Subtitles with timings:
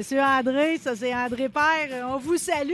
[0.00, 2.72] Monsieur André, ça c'est André Père, on vous salue.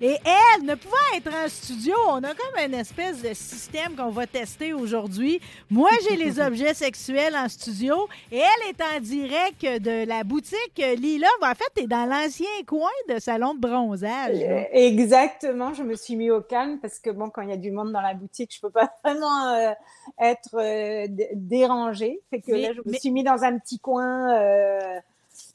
[0.00, 4.08] Et elle, ne pouvant être en studio, on a comme une espèce de système qu'on
[4.08, 5.38] va tester aujourd'hui.
[5.68, 10.78] Moi, j'ai les objets sexuels en studio et elle est en direct de la boutique
[10.78, 11.28] Lila.
[11.42, 14.40] En fait, tu es dans l'ancien coin de salon de bronzage.
[14.40, 14.46] là.
[14.46, 17.58] Euh, Exactement, je me suis mis au calme parce que bon, quand il y a
[17.58, 19.72] du monde dans la boutique, je peux pas vraiment euh,
[20.18, 22.18] être euh, dérangée.
[22.30, 24.98] Fait que Mais- là, je me mais- suis mis dans un petit coin euh,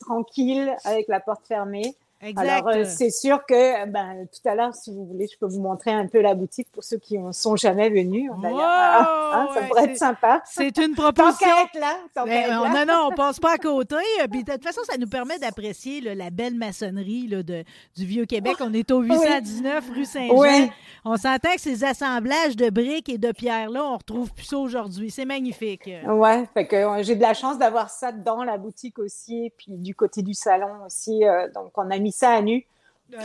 [0.02, 1.95] tranquille avec la porte fermée.
[2.22, 2.47] Exact.
[2.50, 5.59] Alors, euh, c'est sûr que ben, tout à l'heure, si vous voulez, je peux vous
[5.61, 8.30] montrer un peu la boutique pour ceux qui ne sont jamais venus.
[8.41, 10.41] D'ailleurs, Wow, Hein, ça ouais, pourrait être sympa.
[10.45, 11.47] c'est une proposition.
[11.75, 12.69] là, tant Ben, là.
[12.86, 13.95] non, non, on passe pas à côté.
[14.22, 17.63] Euh, Puis de toute façon, ça nous permet d'apprécier là, la belle maçonnerie là, de,
[17.95, 18.58] du Vieux-Québec.
[18.59, 20.38] On est au 819 rue Saint-Jean.
[20.38, 20.69] Oui.
[21.06, 25.09] On s'entend que ces assemblages de briques et de pierres-là, on retrouve plus ça aujourd'hui.
[25.09, 25.89] C'est magnifique.
[26.08, 29.78] Ouais, fait que euh, j'ai de la chance d'avoir ça dans la boutique aussi, puis
[29.78, 31.25] du côté du salon aussi.
[31.25, 32.66] euh, donc, on a mis ça à nu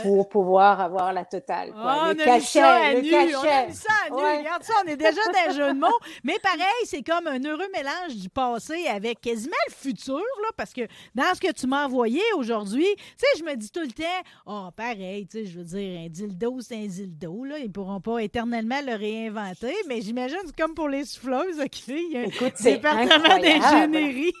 [0.01, 1.71] pour pouvoir avoir la totale.
[1.71, 1.99] quoi.
[2.01, 3.09] On le a cachet, mis ça à le nu.
[3.09, 3.35] cachet.
[3.37, 4.15] On a mis ça à nu.
[4.17, 4.37] Ouais.
[4.39, 5.99] Regarde ça, on est déjà dans un jeu de mots.
[6.25, 10.73] Mais pareil, c'est comme un heureux mélange du passé avec quasiment le futur, là, parce
[10.73, 10.81] que
[11.15, 14.03] dans ce que tu m'as envoyé aujourd'hui, tu sais, je me dis tout le temps,
[14.45, 17.57] oh, pareil, tu sais, je veux dire, un dildo, c'est un dildo, là.
[17.57, 21.87] Ils pourront pas éternellement le réinventer, mais j'imagine, c'est comme pour les souffleuses, OK?
[21.87, 24.33] Il y a un Écoute, département d'ingénierie.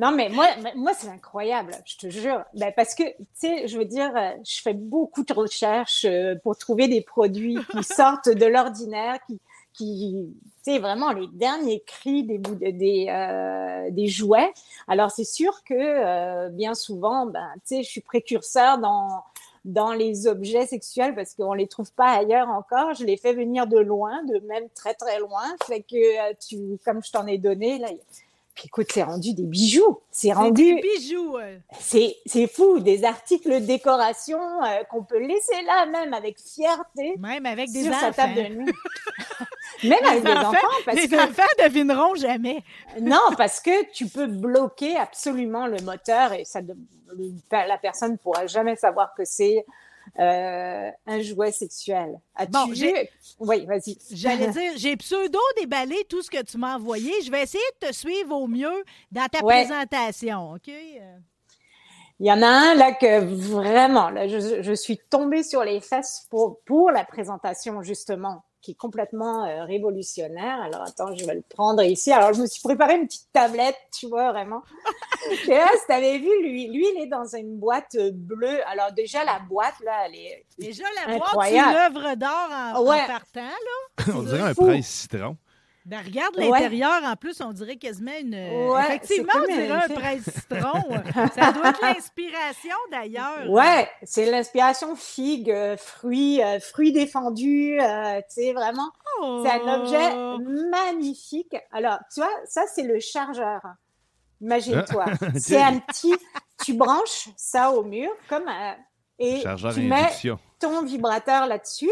[0.00, 2.44] Non, mais moi, moi c'est incroyable, je te jure.
[2.54, 6.34] Ben, parce que, tu sais, je veux dire, euh, je fais beaucoup de recherches euh,
[6.42, 9.40] pour trouver des produits qui sortent de l'ordinaire, qui,
[9.72, 10.14] qui
[10.64, 14.52] tu sais, vraiment les derniers cris des, des, euh, des jouets.
[14.86, 19.22] Alors, c'est sûr que euh, bien souvent, ben, tu sais, je suis précurseur dans
[19.64, 22.94] dans les objets sexuels parce qu'on les trouve pas ailleurs encore.
[22.94, 25.44] Je les fais venir de loin, de même très très loin.
[25.66, 27.88] Fait que euh, tu, comme je t'en ai donné là,
[28.58, 30.00] puis écoute, c'est rendu des bijoux.
[30.10, 31.36] C'est rendu, des bijoux.
[31.78, 37.14] c'est c'est fou, des articles de décoration euh, qu'on peut laisser là même avec fierté
[37.20, 38.00] Même avec des sur enfants.
[38.00, 38.72] sa table de nuit.
[39.84, 42.64] même avec des enfants- parce Les que enfants devineront jamais.
[43.00, 46.58] non, parce que tu peux bloquer absolument le moteur et ça,
[47.52, 49.64] la personne ne pourra jamais savoir que c'est
[50.18, 52.18] euh, un jouet sexuel.
[52.34, 53.08] As-tu Bon, j'ai-
[53.38, 53.98] Oui, vas-y.
[54.10, 57.12] J'allais dire, j'ai pseudo déballé tout ce que tu m'as envoyé.
[57.24, 59.64] Je vais essayer de te suivre au mieux dans ta Ouais.
[59.64, 60.68] présentation, OK?
[62.20, 65.80] Il y en a un là que vraiment, là, je, je suis tombée sur les
[65.80, 70.60] fesses pour, pour la présentation justement, qui est complètement euh, révolutionnaire.
[70.62, 72.12] Alors attends, je vais le prendre ici.
[72.12, 74.62] Alors je me suis préparé une petite tablette, tu vois vraiment.
[75.46, 78.60] Et là, si t'avais vu, lui, lui, il est dans une boîte euh, bleue.
[78.68, 81.94] Alors déjà la boîte là, elle est Déjà, la boîte, c'est incroyable.
[81.94, 83.06] l'œuvre d'or en, en Ouais.
[83.06, 84.04] partant, là.
[84.16, 85.36] On dirait un presse citron.
[85.88, 86.50] Ben, regarde Ouais.
[86.50, 88.34] l'intérieur, en plus, on dirait quasiment une...
[88.34, 90.82] euh, Ouais, effectivement, c'est on dirait un- un presse-citron.
[91.34, 93.48] Ça doit être l'inspiration, d'ailleurs.
[93.48, 98.90] Ouais, c'est l'inspiration figue, euh, fruits, euh, fruits défendus, euh, tu sais, vraiment.
[99.22, 99.42] Oh.
[99.46, 100.14] C'est un objet
[100.70, 101.56] magnifique.
[101.72, 103.60] Alors, tu vois, ça, c'est le chargeur.
[104.40, 105.04] Imagine-toi.
[105.08, 106.14] Ah, c'est un petit,
[106.64, 108.76] tu branches ça au mur, comme un,
[109.18, 110.12] et Chargeur tu mets
[110.60, 111.90] ton vibrateur là-dessus.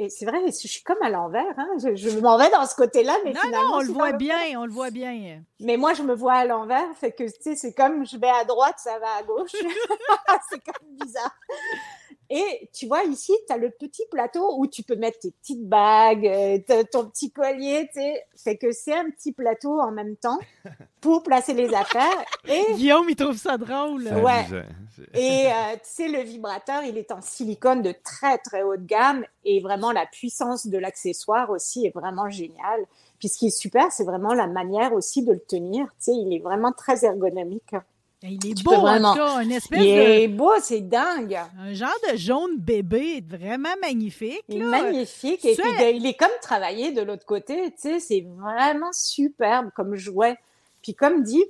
[0.00, 1.58] Et c'est vrai, je suis comme à l'envers.
[1.58, 1.68] Hein.
[1.82, 4.38] Je, je m'en vais dans ce côté-là, mais Non, finalement, non, on le voit bien,
[4.56, 5.42] on le voit bien.
[5.58, 8.30] mais moi, je me vois à l'envers, fait que, tu sais, c'est comme je vais
[8.30, 9.50] à droite, ça va à gauche.
[10.50, 11.34] c'est comme bizarre.
[12.30, 15.66] Et tu vois, ici, tu as le petit plateau où tu peux mettre tes petites
[15.66, 18.22] bagues, euh, ton petit collier, tu sais.
[18.36, 20.38] Fait que c'est un petit plateau en même temps
[21.00, 22.24] pour placer les affaires.
[22.46, 24.06] Et, Guillaume, il trouve ça drôle.
[24.08, 24.44] Ouais.
[25.14, 29.24] et euh, tu sais, le vibrateur, il est en silicone de très, très haute gamme.
[29.46, 32.84] Et vraiment, la puissance de l'accessoire aussi est vraiment géniale.
[33.18, 35.86] Puis ce qui est super, c'est vraiment la manière aussi de le tenir.
[35.86, 37.74] Tu sais, il est vraiment très ergonomique.
[38.22, 39.10] Il est beau, vraiment...
[39.10, 41.38] en tout cas, un espèce il est beau, c'est dingue.
[41.60, 44.42] Un genre de jaune bébé, vraiment magnifique.
[44.48, 44.64] Là.
[44.64, 45.44] Magnifique.
[45.44, 49.94] Et puis, il est comme travaillé de l'autre côté, tu sais, c'est vraiment superbe comme
[49.94, 50.36] jouet.
[50.82, 51.44] Puis comme dit,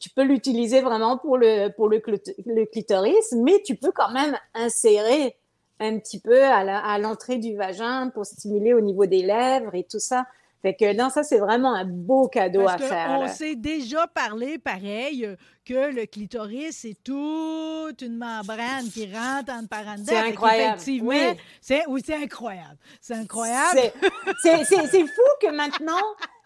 [0.00, 2.02] tu peux l'utiliser vraiment pour le, pour le,
[2.46, 5.36] le, clitoris, mais tu peux quand même insérer
[5.80, 9.98] un petit peu à l'entrée du vagin pour stimuler au niveau des lèvres et tout
[9.98, 10.24] ça.
[10.64, 13.18] Fait que non, ça, c'est vraiment un beau cadeau à faire.
[13.20, 15.28] On s'est déjà parlé, pareil,
[15.62, 20.06] que le clitoris, c'est toute une membrane qui rentre en parenthèse.
[20.06, 20.76] C'est incroyable.
[20.76, 21.36] Effectivement, oui.
[21.60, 22.78] c'est oui, incroyable.
[22.98, 23.78] C'est incroyable.
[24.42, 26.00] C'est fou que maintenant,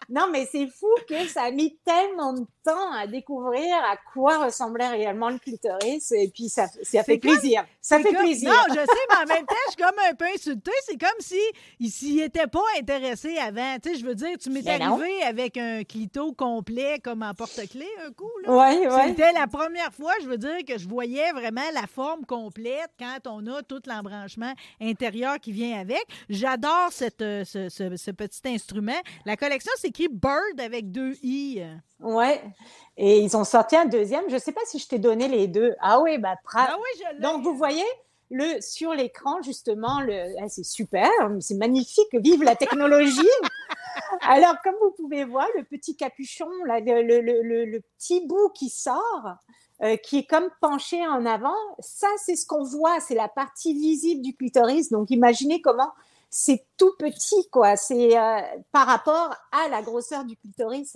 [0.09, 4.45] non, mais c'est fou que ça a mis tellement de temps à découvrir à quoi
[4.45, 6.11] ressemblait réellement le clitoris.
[6.11, 7.63] Et puis, ça, ça fait plaisir.
[7.81, 8.51] Ça fait plaisir.
[8.51, 10.71] Non, je sais, mais en même temps, je suis comme un peu insultée.
[10.85, 11.39] C'est comme si
[11.79, 13.77] il s'y était pas intéressé avant.
[13.81, 17.33] Tu sais, je veux dire, tu m'étais ben arrivé avec un clito complet comme en
[17.33, 18.29] porte-clés un coup.
[18.47, 19.01] Oui, oui.
[19.07, 23.27] C'était la première fois, je veux dire, que je voyais vraiment la forme complète quand
[23.27, 26.03] on a tout l'embranchement intérieur qui vient avec.
[26.29, 28.99] J'adore cette, euh, ce, ce, petit instrument.
[29.25, 31.63] La collection, c'est Bird avec deux I.
[31.99, 32.41] Ouais.
[32.97, 34.23] Et ils ont sorti un deuxième.
[34.29, 35.75] Je ne sais pas si je t'ai donné les deux.
[35.81, 37.85] Ah oui, bah, ah oui, je Donc, vous voyez,
[38.31, 41.09] le, sur l'écran, justement, le, ah, c'est super,
[41.39, 43.21] c'est magnifique, vive la technologie.
[44.21, 48.69] Alors, comme vous pouvez voir, le petit capuchon, là, le, le, le, petit bout qui
[48.69, 49.35] sort,
[49.81, 53.73] euh, qui est comme penché en avant, ça, c'est ce qu'on voit, c'est la partie
[53.73, 54.89] visible du clitoris.
[54.89, 55.91] Donc, imaginez comment
[56.29, 57.75] c'est tout petit, quoi.
[57.75, 58.41] C'est euh,
[58.71, 60.95] par rapport à la grosseur du clitoris.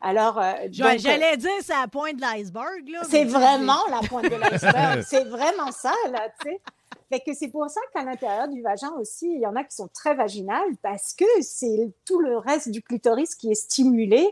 [0.00, 2.90] Alors, euh, j'allais dire c'est la pointe de l'iceberg.
[3.08, 5.02] C'est vraiment la pointe de l'iceberg.
[5.06, 6.60] c'est vraiment ça, là, tu sais.
[7.08, 9.76] Fait que c'est pour ça qu'à l'intérieur du vagin aussi, il y en a qui
[9.76, 14.28] sont très vaginales parce que c'est tout le reste du clitoris qui est stimulé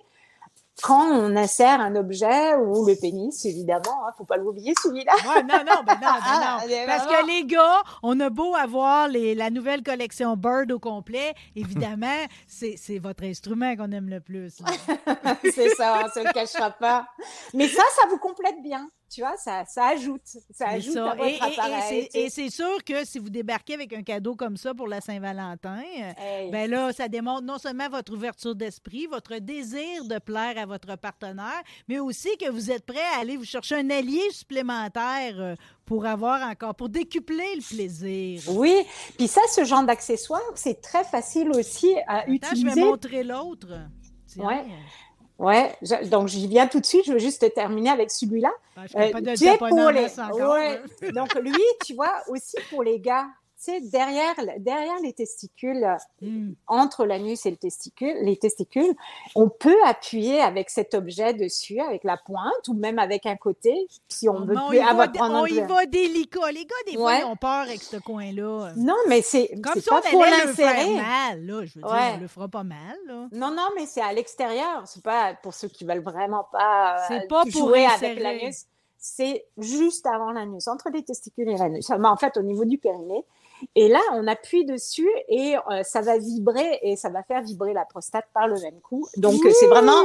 [0.82, 5.12] quand on insère un objet ou le pénis, évidemment, ne hein, faut pas l'oublier celui-là.
[5.24, 6.86] non, non, ben non, ben ah, non.
[6.86, 11.34] Parce que les gars, on a beau avoir les, la nouvelle collection Bird au complet,
[11.54, 12.06] évidemment,
[12.46, 14.62] c'est votre instrument qu'on aime le plus.
[15.54, 17.06] c'est ça, on se le cachera pas.
[17.52, 20.22] Mais ça, ça vous complète bien tu vois, ça, ça ajoute.
[20.50, 24.56] Ça ajoute à votre et, c'est sûr que si vous débarquez avec un cadeau comme
[24.56, 25.82] ça pour la Saint-Valentin,
[26.50, 30.96] ben là, ça démontre non seulement votre ouverture d'esprit, votre désir de plaire à votre
[30.96, 35.54] partenaire, mais aussi que vous êtes prêt à aller vous chercher un allié supplémentaire euh,
[35.84, 38.42] pour avoir encore, pour décupler le plaisir.
[38.48, 38.74] Oui,
[39.16, 42.70] puis ça, ce genre d'accessoire, c'est très facile aussi à utiliser.
[42.70, 43.68] Je vais montrer l'autre.
[44.36, 44.54] Oui.
[45.38, 45.74] Ouais,
[46.10, 47.06] donc j'y viens tout de suite.
[47.06, 48.50] Je veux juste terminer avec celui-là.
[48.76, 49.10] Ah, euh,
[49.58, 50.06] pour les...
[50.42, 50.80] ouais.
[51.12, 53.26] donc lui, tu vois, aussi pour les gars,
[53.82, 55.86] derrière, derrière les testicules,
[56.20, 56.52] hmm.
[56.66, 58.94] entre l'anus et le testicule, les testicules,
[59.34, 63.86] on peut appuyer avec cet objet dessus, avec la pointe ou même avec un côté,
[64.08, 66.52] si on veut plus avoir On y va délicat.
[66.52, 68.72] Les gars, des fois, ils ont peur avec ce coin-là.
[68.76, 70.94] Non, mais c'est comme si on pour l'insérer.
[70.94, 71.64] mal, là.
[71.64, 73.28] Je veux dire, on le fera pas mal, là.
[73.32, 74.82] Non, non, mais c'est à l'extérieur.
[74.86, 78.66] C'est pas pour ceux qui veulent vraiment pas, c'est pas pour jouer avec l'anus
[79.04, 81.90] c'est juste avant l'anus, entre les testicules et l'anus.
[81.90, 83.22] En fait, au niveau du périnée.
[83.74, 87.72] Et là, on appuie dessus et euh, ça va vibrer et ça va faire vibrer
[87.72, 89.06] la prostate par le même coup.
[89.16, 90.02] Donc, c'est vraiment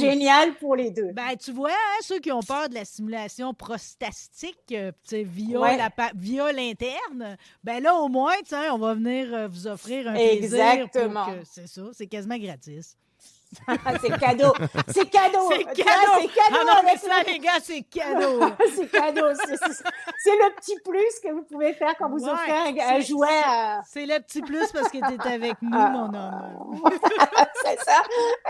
[0.00, 1.12] génial pour les deux.
[1.12, 6.52] Ben, tu vois, hein, ceux qui ont peur de la stimulation prostatique euh, via, via
[6.52, 8.34] l'interne, ben là, au moins,
[8.72, 11.26] on va venir euh, vous offrir un Exactement.
[11.44, 12.96] C'est ça, c'est quasiment gratis.
[14.00, 14.52] c'est cadeau.
[14.88, 15.50] C'est cadeau.
[15.50, 16.12] C'est cadeau.
[16.20, 16.58] C'est cadeau.
[16.60, 18.40] Ah non, mais ça, les gars, c'est cadeau.
[18.76, 19.26] c'est cadeau.
[19.36, 23.28] C'est le petit plus que vous pouvez faire quand vous offrez un, jouet.
[23.86, 25.90] C'est le petit plus parce que tu es avec nous, ah.
[25.90, 26.82] mon homme.
[27.64, 28.02] c'est ça.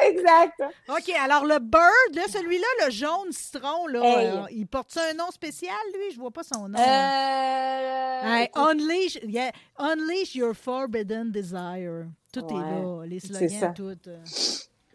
[0.02, 0.62] Exact.
[0.88, 5.30] OK, alors le bird, là, celui-là, le jaune citron, là, euh, il porte un nom
[5.30, 6.12] spécial, lui?
[6.12, 6.78] Je vois pas son nom.
[6.78, 8.46] Euh...
[8.54, 12.06] unleash, yeah, unleash your forbidden desire.
[12.32, 14.11] Tout est là, les slogans, tout.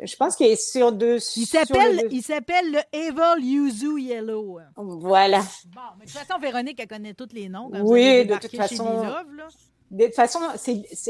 [0.01, 1.17] Je pense qu'il est sur deux.
[1.35, 4.59] Il s'appelle, il s'appelle le Evil Yuzu Yellow.
[4.77, 5.39] Voilà.
[5.65, 7.69] Bon, mais de toute façon, Véronique, elle connaît tous les noms.
[7.83, 9.03] oui, de toute façon.
[9.91, 10.39] De toute façon,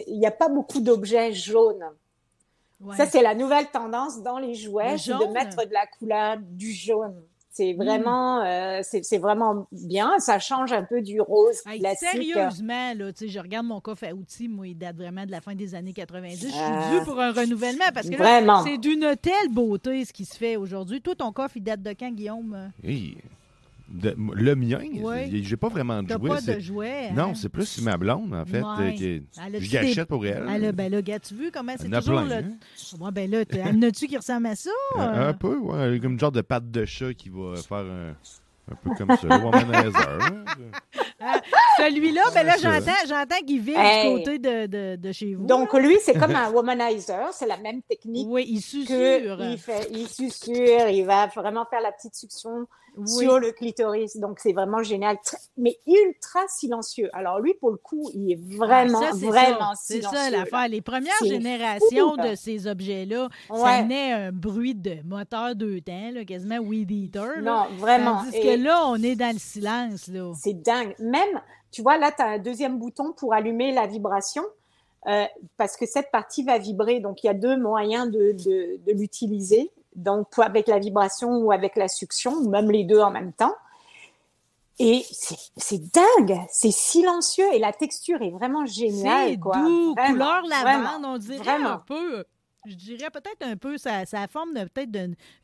[0.08, 1.86] il n'y a pas beaucoup d'objets jaunes.
[2.96, 7.22] Ça, c'est la nouvelle tendance dans les jouets, de mettre de la couleur du jaune.
[7.52, 10.20] C'est vraiment, euh, c'est vraiment bien.
[10.20, 12.10] Ça change un peu du rose classique.
[12.12, 15.56] Sérieusement, là, je regarde mon coffre à outils, moi, il date vraiment de la fin
[15.56, 16.36] des années 90.
[16.36, 18.16] Je suis euh, due pour un renouvellement parce que
[18.64, 21.02] c'est d'une telle beauté ce qui se fait aujourd'hui.
[21.02, 22.72] Toi, ton coffre, il date de quand, Guillaume?
[22.84, 23.18] Oui.
[23.92, 25.44] De- le mien, Oui.
[25.44, 26.30] j'ai pas vraiment de jouet.
[26.30, 27.08] pas de jouet.
[27.10, 27.14] hein?
[27.16, 28.68] Non, c'est plus ma blonde, en fait, Ouais.
[28.80, 30.46] euh, qui- je des- gâchette pour elle.
[30.54, 32.46] Elle a- ben là, gars, tu vu comment c'est toujours plein, le.
[32.46, 32.50] hein.
[33.00, 34.70] Ouais, ben là, en as-tu qui ressemble à ça?
[34.96, 38.10] Un, un peu, ouais, comme une genre de patte de chat qui va faire un,
[38.72, 40.46] un peu comme ça, hein.
[41.22, 41.42] Ah,
[41.78, 44.10] Celui-là, ben là, j'entends, j'entends qu'il vit Hey.
[44.14, 45.46] du côté de, de, de chez vous.
[45.46, 47.30] Donc, lui, c'est comme un womanizer.
[47.34, 49.38] C'est la même technique oui, il susurre.
[49.42, 49.90] il fait.
[49.92, 52.68] Il susurre, il va vraiment faire la petite succion
[52.98, 53.08] Oui.
[53.08, 54.18] sur le clitoris.
[54.18, 55.18] Donc, c'est vraiment génial.
[55.58, 57.10] Mais ultra silencieux.
[57.14, 59.82] Alors, lui, pour le coup, il est vraiment, Ah, ça, c'est vraiment ça.
[59.82, 60.18] C'est silencieux.
[60.18, 60.38] ça là.
[60.40, 60.68] l'affaire.
[60.68, 63.82] Les premières C'est générations fou, de ces objets-là, ça Ouais.
[63.84, 67.42] venait un bruit de moteur deux temps, là, quasiment weed eater.
[67.42, 67.68] là.
[67.70, 68.24] Non, vraiment.
[68.24, 70.10] Tandis Et- que là, on est dans le silence.
[70.42, 70.96] C'est dingue.
[71.00, 71.42] Même,
[71.72, 74.44] tu vois, là, tu as un deuxième bouton pour allumer la vibration.
[75.08, 75.24] euh,
[75.56, 77.00] parce que cette partie va vibrer.
[77.00, 79.72] Donc, il y a deux moyens de, de, de l'utiliser.
[80.00, 83.56] Donc, avec la vibration ou avec la succion, ou même les deux en même temps.
[84.82, 85.06] Et
[85.58, 89.32] c'est dingue, c'est silencieux et la texture est vraiment géniale.
[89.32, 91.70] C'est doux, Vraiment, couleur lavande, vraiment, on dirait vraiment.
[91.72, 92.24] un peu.
[92.66, 94.90] Je dirais peut-être un peu, ça, ça forme peut-être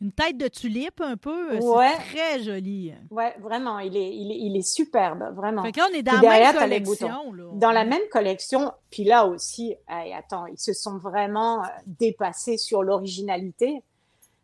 [0.01, 1.57] une tête de tulipe un peu.
[1.57, 1.91] Ouais.
[1.97, 2.93] C'est très joli.
[3.09, 5.63] Ouais, vraiment, il est, il est, il est superbe, vraiment.
[5.63, 7.33] Fait que là, on est dans Puis la derrière, même collection.
[7.33, 7.43] Là.
[7.53, 12.57] Dans la même collection, puis là aussi, hey, attends, ils se sont vraiment euh, dépassés
[12.57, 13.81] sur l'originalité.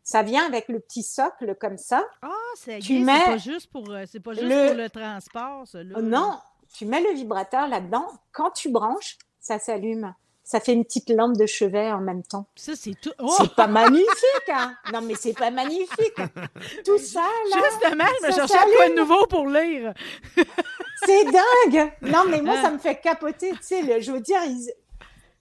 [0.04, 2.04] Ça vient avec le petit socle comme ça.
[2.22, 5.84] Ah, c'est mets pas juste pour, euh, pas juste le- pour le transport, ça.
[5.84, 5.96] Là.
[5.98, 6.40] Oh non,
[6.76, 8.08] tu mets le vibrateur là-dedans.
[8.32, 10.14] Quand tu branches, ça s'allume.
[10.44, 12.48] Ça fait une petite lampe de chevet en même temps.
[12.56, 13.12] Ça, c'est tout.
[13.20, 13.32] Oh!
[13.38, 14.76] C'est pas magnifique, hein?
[14.92, 16.16] Non, mais c'est pas magnifique.
[16.86, 17.22] Tout ça,
[17.54, 19.94] là, Justement, je me cherchais quoi de nouveau pour lire.
[21.06, 21.94] c'est dingue.
[22.02, 22.62] Non, mais moi, Ah.
[22.64, 23.52] ça me fait capoter.
[23.52, 24.74] Tu sais, le- je veux dire, ils-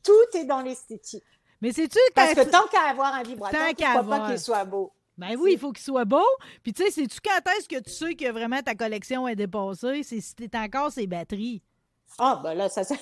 [0.04, 1.24] tout est dans l'esthétique.
[1.60, 4.28] Mais c'est-tu Parce que tant qu'à avoir un vibrateur, Tant pourquoi pas avoir.
[4.30, 4.92] qu'il soit beau?
[5.18, 6.24] Ben oui, il faut qu'il soit beau.
[6.62, 10.02] Puis tu sais, c'est-tu quand est-ce que tu sais que vraiment ta collection est dépassée?
[10.02, 11.62] C'est si t'es encore ses batteries.
[12.18, 12.94] Ah, ben là, ça, ça...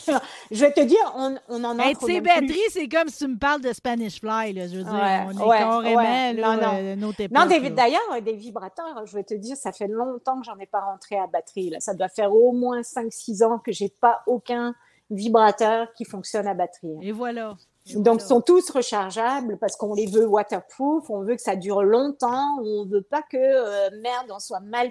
[0.51, 2.21] Je vais te dire, on, on en ses même plus.
[2.21, 4.67] batteries, c'est comme si tu me parles de Spanish Fly, là.
[4.69, 6.33] Je veux dire, Ouais, on est ouais, carrément, ouais.
[6.35, 6.75] là, Non, non.
[6.75, 6.97] euh,
[7.31, 10.67] Non, des- d'ailleurs, des vibrateurs, je vais te dire, ça fait longtemps que j'en ai
[10.67, 11.71] pas rentré à batterie.
[11.71, 11.81] Là.
[11.81, 14.75] Ça doit faire au moins 5-6 ans que j'ai pas aucun
[15.11, 16.97] vibrateur qui fonctionne à batterie.
[17.01, 17.57] Et voilà.
[17.97, 22.59] Donc, sont tous rechargeables parce qu'on les veut waterproof, on veut que ça dure longtemps,
[22.63, 24.91] on veut pas que, euh, merde, on soit mal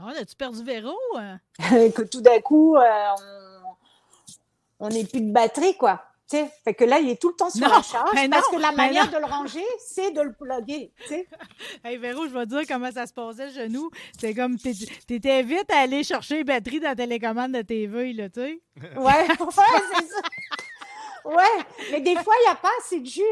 [0.00, 0.96] Ah, as-tu perdu Véro?
[1.16, 1.40] hein?
[1.58, 2.82] pris, que tout d'un coup, euh,
[4.80, 6.02] on n'ait plus de batterie, quoi.
[6.30, 8.28] Tu sais, fait que là, il est tout le temps sur Non, la charge ben
[8.28, 10.92] parce non, que la manière de le ranger, c'est de le plugger.
[11.84, 13.90] Hey Véro, je vais te dire comment ça se passait le genou.
[14.20, 14.74] C'est comme t'é-
[15.06, 18.60] t'étais vite à aller chercher les batteries dans la télécommande de TV, là, tu sais.
[18.76, 20.20] Ouais, ouais, c'est ça.
[21.28, 23.22] Ouais, mais des fois, il n'y a pas assez de jus.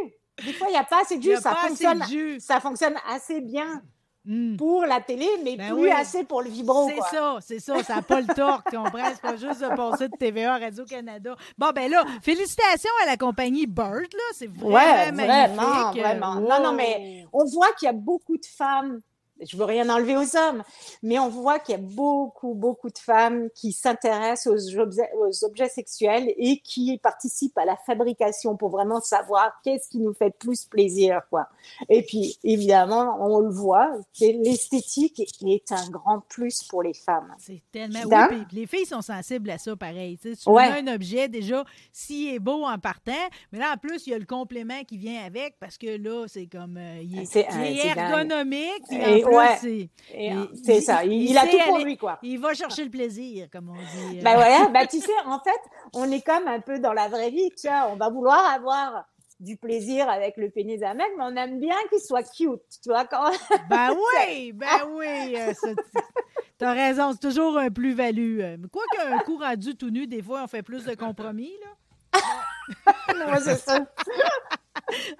[0.44, 1.36] Des fois, il n'y a pas assez de jus.
[1.40, 2.40] Ça fonctionne, jus.
[2.40, 3.82] ça fonctionne assez bien
[4.28, 4.56] Hmm.
[4.56, 5.90] pour la télé, mais Ben plus oui.
[5.92, 6.88] assez pour le vibro.
[6.88, 7.80] C'est ça, c'est ça.
[7.84, 9.08] Ça n'a pas le torque, tu comprends?
[9.12, 11.36] C'est pas juste de passer de TVA Radio-Canada.
[11.56, 14.24] Bon, ben là, félicitations à la compagnie Bird, là.
[14.32, 15.52] C'est vraiment Ouais, magnifique.
[15.54, 16.34] vraiment, vraiment.
[16.40, 19.00] Non, non, mais on voit qu'il y a beaucoup de femmes.
[19.40, 20.62] Je veux rien enlever aux hommes,
[21.02, 25.44] mais on voit qu'il y a beaucoup, beaucoup de femmes qui s'intéressent aux objets, aux
[25.44, 30.30] objets sexuels et qui participent à la fabrication pour vraiment savoir qu'est-ce qui nous fait
[30.30, 31.48] plus plaisir, quoi.
[31.88, 33.90] Et puis, évidemment, on le voit,
[34.20, 37.34] l'esthétique est un grand plus pour les femmes.
[37.38, 38.00] C'est tellement.
[38.30, 40.18] Oui, les filles sont sensibles à ça, pareil.
[40.18, 40.64] Tu Ouais.
[40.68, 43.12] as un objet, déjà, s'il est beau en partant,
[43.52, 46.26] mais là, en plus, il y a le complément qui vient avec parce que là,
[46.28, 46.76] c'est comme.
[46.76, 49.25] euh, il est, il est ergonomique.
[49.34, 49.56] Ouais.
[49.60, 52.18] c'est- euh, c'est ça, il, il il a tout pour aller- lui, quoi.
[52.22, 54.18] il va chercher le plaisir, comme on dit.
[54.18, 54.22] euh.
[54.22, 55.60] Ben voilà, ben tu sais, en fait,
[55.94, 59.04] on est comme un peu dans la vraie vie, tu vois, on va vouloir avoir
[59.38, 62.88] du plaisir avec le pénis d'un mec, mais on aime bien qu'il soit cute, tu
[62.88, 63.30] vois, quand
[63.68, 63.90] Ben
[64.28, 65.36] oui, ben oui.
[65.36, 65.74] euh, ça, tu-
[66.58, 68.40] T'as raison, c'est toujours un plus-value.
[68.40, 72.18] Euh, Quoi qu'un coup rendu tout nu, des fois, on fait plus de compromis, là.
[73.30, 73.80] Ouais, c'est ça.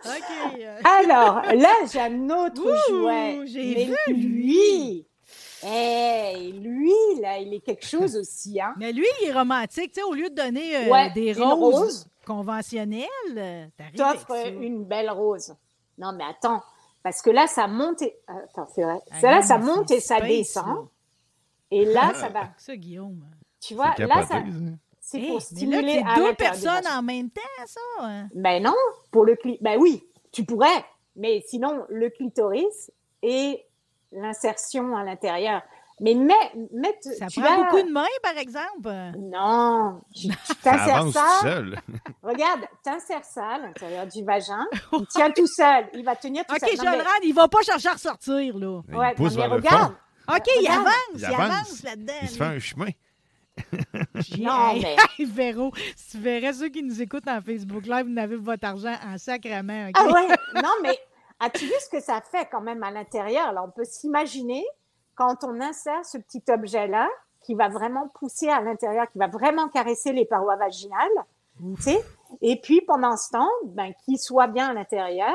[0.07, 3.41] Euh, Alors, là, j'ai un autre Ouh, jouet.
[3.47, 5.07] j'ai mais vu, lui,
[5.63, 8.75] hey, lui, là, il est quelque chose aussi, hein.
[8.79, 9.93] Mais lui, il est romantique.
[9.93, 12.07] Tu sais, au lieu de donner euh, Ouais, des roses, rose.
[12.25, 13.07] conventionnelles,
[13.37, 15.55] euh, t'arrives T'offres une belle rose.
[15.99, 16.63] Non, mais attends,
[17.03, 18.15] parce que là, ça monte et...
[18.29, 18.99] Attends, c'est vrai.
[19.23, 20.67] Ah non, ça monte et ça space, descend.
[20.67, 20.75] là.
[21.73, 22.51] Et là, ça va.
[22.59, 23.25] Ça, Guillaume.
[23.61, 24.43] Tu vois, là, ça.
[25.09, 27.81] C'est Hey, pour mais stimuler là, à deux personnes en même temps, ça.
[28.01, 28.29] hein?
[28.35, 28.75] Ben non,
[29.13, 29.57] pour le cli...
[29.61, 30.85] Ben oui, tu pourrais,
[31.15, 32.91] mais sinon, le clitoris
[33.23, 33.65] et
[34.11, 35.63] l'insertion à l'intérieur.
[36.01, 36.35] Mais mets,
[36.73, 38.91] mets Ça tu prend as- beaucoup de mains, par exemple.
[39.19, 41.21] Non, tu tu Ça t'insères avance ça.
[41.41, 41.79] tout seul.
[42.23, 44.67] Regarde, t'insères ça à l'intérieur du vagin.
[44.93, 45.89] Il tient tout seul.
[45.95, 46.77] Il va tenir tout OK, seul.
[46.85, 48.83] Non, mais- John Rand, il va pas chercher à ressortir, là.
[48.89, 49.93] Il Ouais, pousse non, mais vers le regarde.
[49.93, 50.35] fond.
[50.37, 51.41] OK, il avance, Il il avance.
[51.41, 52.13] avance là-dedans.
[52.23, 52.89] Il se fait un chemin.
[54.39, 58.13] Non, mais- hey, Véro, si tu verrais ceux qui nous écoutent en Facebook Live, vous
[58.13, 59.95] n'avez votre argent en sacrament, OK?
[59.99, 60.29] Ah ouais,
[60.63, 60.99] non, mais
[61.41, 63.53] as-tu vu ce que ça fait quand même à l'intérieur?
[63.53, 64.65] Là, on peut s'imaginer
[65.15, 67.09] quand on insère ce petit objet-là
[67.43, 71.09] qui va vraiment pousser à l'intérieur, qui va vraiment caresser les parois vaginales,
[71.77, 72.05] tu sais?
[72.43, 75.35] Et puis pendant ce temps, ben, qu'il soit bien à l'intérieur,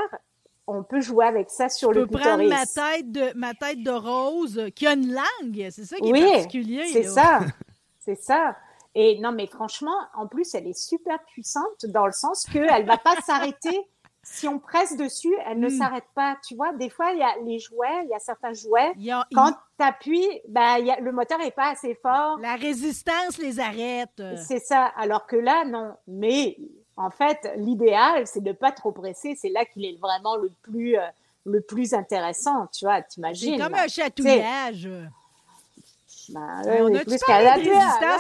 [0.67, 2.73] on peut jouer avec ça sur Je le peux prendre ma clitoris.
[2.73, 6.31] tête de ma tête de rose qui a une langue, c'est ça qui Oui, est
[6.33, 6.85] particulier.
[6.91, 7.39] C'est ça,
[8.01, 8.55] c'est ça.
[8.93, 12.98] Et non, mais franchement, en plus, elle est super puissante dans le sens qu'elle va
[12.98, 13.79] pas s'arrêter.
[14.24, 15.77] Si on presse dessus, elle ne Mm.
[15.79, 16.38] s'arrête pas.
[16.48, 18.93] Tu vois, des fois, il y a les jouets, il y a certains jouets.
[19.10, 22.38] A- Quand tu appuies, ben, y a- le moteur n'est pas assez fort.
[22.39, 24.22] La résistance les arrête.
[24.48, 24.91] C'est ça.
[24.96, 25.96] Alors que là, non.
[26.08, 26.55] Mais
[26.98, 29.34] en fait, l'idéal, c'est de ne pas trop presser.
[29.36, 31.01] C'est là qu'il est vraiment le plus, euh,
[31.48, 32.67] le plus intéressant.
[32.67, 33.60] Tu vois, C'est t'imagines.
[33.60, 33.86] comme là.
[33.86, 34.88] un chatouillage.
[36.33, 37.71] Ben, Hey, on a-tu parlé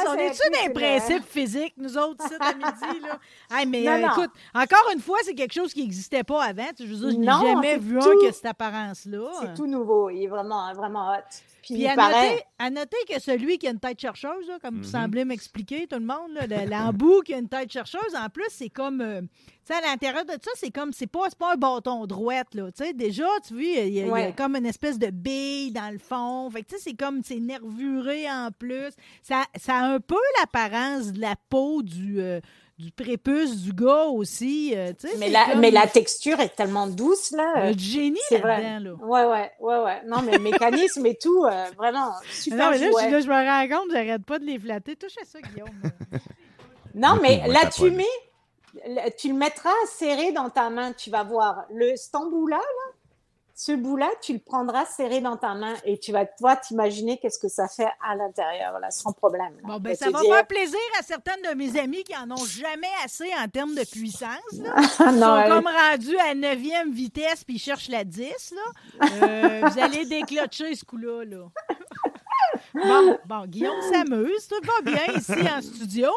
[0.09, 3.19] On est-tu des principes physiques, nous autres, ici, à midi, là?
[3.57, 4.11] Hey, mais Non, euh, non.
[4.11, 6.67] écoute, encore une fois, c'est quelque chose qui n'existait pas avant.
[6.79, 9.31] Je veux dire, je n'ai jamais vu un qui a cette apparence-là.
[9.41, 10.09] C'est tout nouveau.
[10.09, 11.17] Il est vraiment, vraiment hot.
[11.61, 14.75] Puis, Puis à noter, à noter que celui qui a une tête chercheuse, là, comme
[14.77, 14.81] Mhm.
[14.81, 16.31] vous semblez m'expliquer, tout le monde,
[16.71, 19.01] l'embout qui a une tête chercheuse, en plus, c'est comme.
[19.01, 19.27] euh, tu
[19.65, 20.91] sais, à l'intérieur de ça, c'est comme.
[20.91, 22.71] C'est pas, c'est pas un bâton droite, là.
[22.71, 25.91] Tu sais, déjà, tu vois, il y, a- y comme une espèce de bille dans
[25.91, 26.49] le fond.
[26.49, 27.21] Fait que, tu sais, c'est comme.
[27.23, 28.91] C'est nervuré en plus.
[29.21, 32.19] Ça, ça a un peu l'apparence de la peau du.
[32.19, 32.39] euh,
[32.81, 34.73] du prépuce du gars aussi.
[34.75, 37.53] euh, tu sais, Mais la, comme- mais la texture est tellement douce, là.
[37.55, 38.61] a du génie c'est vrai.
[38.61, 39.05] là-dedans, là.
[39.05, 40.01] Ouais, ouais, ouais, ouais.
[40.07, 43.27] Non, mais le mécanisme et tout, euh, vraiment, super Non, mais là, je, là, je
[43.27, 44.95] me rends compte, j'arrête pas de les flatter.
[44.95, 45.69] Touche à ça, Guillaume.
[46.93, 48.05] Non, mais là, tu mets,
[48.85, 51.65] le- tu le mettras serré dans ta main, tu vas voir.
[51.73, 52.93] Le, cet embout-là, là,
[53.63, 57.37] ce bout-là, tu le prendras serré dans ta main et tu vas, toi, t'imaginer qu'est-ce
[57.37, 59.53] que ça fait à l'intérieur, là, sans problème.
[59.57, 59.61] là.
[59.65, 60.33] Bon, ben, ça va dire.
[60.33, 63.83] faire plaisir à certaines de mes amies qui en ont jamais assez en termes de
[63.87, 64.29] puissance.
[64.53, 64.73] Là.
[64.99, 68.53] Ah, Ils non, sont elle- comme rendus à 9e vitesse puis ils cherchent la 10.
[68.55, 69.07] Là.
[69.21, 71.23] Euh, vous allez déclocher ce coup-là.
[71.25, 71.45] Là.
[72.73, 74.47] Bon, bon, Guillaume s'amuse.
[74.47, 76.07] Tout va bien ici en studio.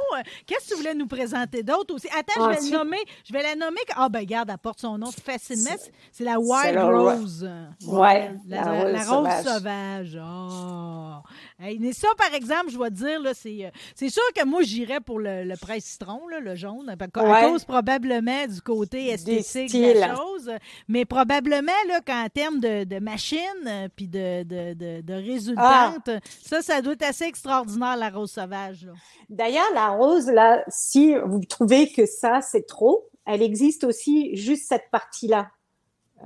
[0.46, 2.08] Qu'est-ce que tu voulais nous présenter d'autre aussi?
[2.08, 3.80] Attends, je vais, Ensuite- le nommer, je vais la nommer.
[3.96, 5.70] Ah, ben, regarde, elle porte son nom facilement.
[5.78, 7.48] C'est- C'est la Wild Rose.
[7.86, 9.44] Ouais, la, la la- rose la rose sauvage.
[9.44, 10.18] sauvage.
[10.22, 11.22] Ah.
[11.66, 14.44] Hey, mais ça, par exemple, je vais te dire, là, c'est, euh, c'est sûr que
[14.44, 17.50] moi, j'irais pour le, le presse citron, là, le jaune, à à Ouais.
[17.50, 20.50] cause probablement du côté esthétique de la chose.
[20.88, 26.10] Mais probablement là, qu'en termes de, de machine euh, puis de, de, de, de résultante,
[26.42, 28.86] ça, ça doit être assez extraordinaire, la rose sauvage.
[29.30, 34.66] D'ailleurs, la rose, là, si vous trouvez que ça, c'est trop, elle existe aussi juste
[34.68, 35.48] cette partie-là.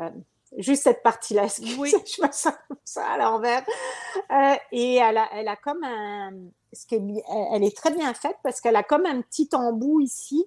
[0.00, 0.08] Euh,
[0.56, 1.46] juste cette partie-là.
[1.78, 1.90] Oui.
[1.90, 3.62] je me sens comme ça à l'envers.
[4.30, 6.32] Euh, et elle a, elle a comme un...
[6.72, 7.02] Ce qui est
[7.52, 10.44] elle est très bien faite parce qu'elle a comme un petit embout ici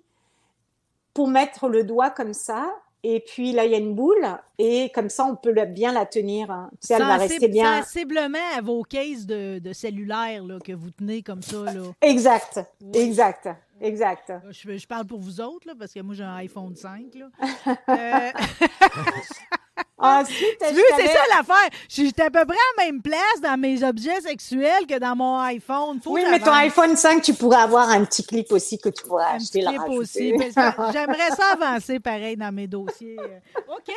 [1.14, 2.74] pour mettre le doigt comme ça.
[3.04, 4.28] Et puis là, il y a une boule
[4.60, 6.52] et comme ça, on peut la- bien la tenir.
[6.52, 6.70] hein.
[6.80, 7.82] Tu sais, elle va rester bien.
[7.82, 11.64] Sensiblement à vos cases de, de cellulaire là, que vous tenez comme ça.
[11.64, 11.82] Là.
[12.02, 13.00] Exact, Oui.
[13.00, 13.50] exact,
[13.82, 14.32] exact.
[14.52, 17.06] Je, je parle pour vous autres, là, parce que moi, j'ai un iPhone 5.
[17.16, 17.30] Là.
[17.90, 18.32] Euh,
[20.02, 21.70] Ensuite, Tu je vois, c'est ça l'affaire.
[21.88, 25.38] J'étais à peu près à la même place dans mes objets sexuels que dans mon
[25.40, 26.00] iPhone.
[26.04, 29.04] Faut Oui, mais ton iPhone 5, tu pourrais avoir un petit clip aussi que tu
[29.04, 29.60] pourrais Un acheter.
[29.64, 30.30] petit le clip aussi.
[30.94, 33.18] J'aimerais ça avancer pareil dans mes dossiers.
[33.20, 33.94] Euh, OK,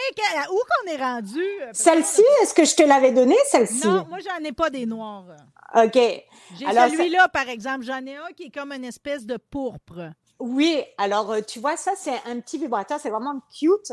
[0.50, 1.40] où qu'on est rendu?
[1.62, 3.86] euh, Celle-ci, est-ce que je te l'avais donnée, celle-ci?
[3.86, 5.24] Non, moi, j'en ai pas des noirs.
[5.76, 5.94] OK.
[5.94, 7.84] J'ai celui-là, par exemple.
[7.84, 10.10] J'en ai un qui est comme une espèce de pourpre.
[10.38, 13.92] Oui, alors euh, tu vois, ça, c'est un petit vibrateur, c'est vraiment cute.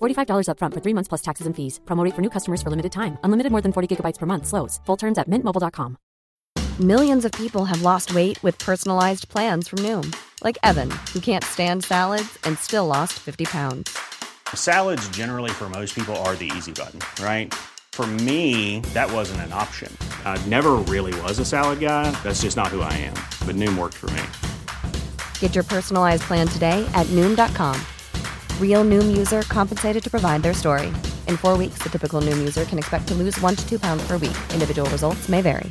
[0.00, 1.80] $45 upfront for three months plus taxes and fees.
[1.84, 3.18] Promo rate for new customers for limited time.
[3.24, 4.46] Unlimited more than 40 gigabytes per month.
[4.46, 4.80] Slows.
[4.86, 5.96] Full terms at mintmobile.com.
[6.80, 11.44] Millions of people have lost weight with personalized plans from Noom, like Evan, who can't
[11.44, 13.96] stand salads and still lost 50 pounds.
[14.52, 17.54] Salads, generally, for most people, are the easy button, right?
[17.92, 19.96] For me, that wasn't an option.
[20.24, 22.10] I never really was a salad guy.
[22.24, 23.14] That's just not who I am.
[23.46, 24.22] But Noom worked for me.
[25.38, 27.80] Get your personalized plan today at Noom.com.
[28.60, 30.88] Real Noom user compensated to provide their story.
[31.28, 34.04] In four weeks, the typical Noom user can expect to lose one to two pounds
[34.08, 34.36] per week.
[34.52, 35.70] Individual results may vary.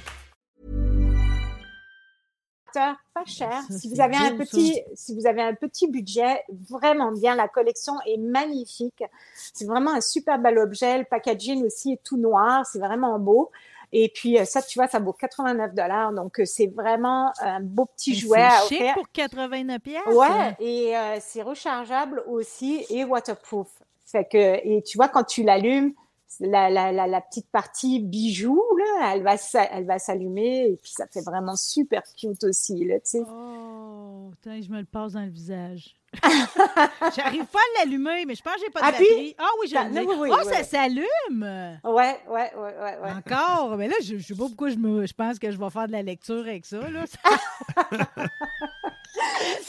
[3.14, 3.52] pas cher.
[3.68, 7.36] Ça, Si vous avez un petit, si vous avez un petit budget, vraiment bien.
[7.36, 9.04] La collection est magnifique.
[9.54, 11.00] C'est vraiment un super bel objet.
[11.00, 12.66] Le packaging aussi est tout noir.
[12.66, 13.52] C'est vraiment beau.
[13.96, 16.12] Et puis euh, ça, tu vois, ça vaut 89 dollars.
[16.14, 18.94] Donc euh, c'est vraiment un beau petit jouet à chic offrir.
[18.96, 20.02] pour 89 pièces.
[20.08, 23.70] Ouais, et euh, c'est rechargeable aussi et waterproof.
[24.06, 25.94] Fait que et tu vois quand tu l'allumes,
[26.40, 29.36] la, la, la, la petite partie bijou là, elle va
[29.72, 33.22] elle va s'allumer et puis ça fait vraiment super cute aussi là, tu sais.
[33.28, 35.96] Oh, putain, je me le passe dans le visage.
[37.16, 39.06] J'arrive pas à l'allumer, mais je pense que j'ai pas de Appuie.
[39.10, 39.36] batterie.
[39.40, 40.54] Ah oui, je Ah, oui, oui, oh, oui.
[40.54, 41.08] ça s'allume!
[41.84, 43.12] Ouais, ouais, ouais, ouais, ouais.
[43.18, 43.76] Encore?
[43.78, 45.88] Mais là, je, je sais pas pourquoi je, me, je pense que je vais faire
[45.88, 46.78] de la lecture avec ça.
[46.88, 47.06] Là.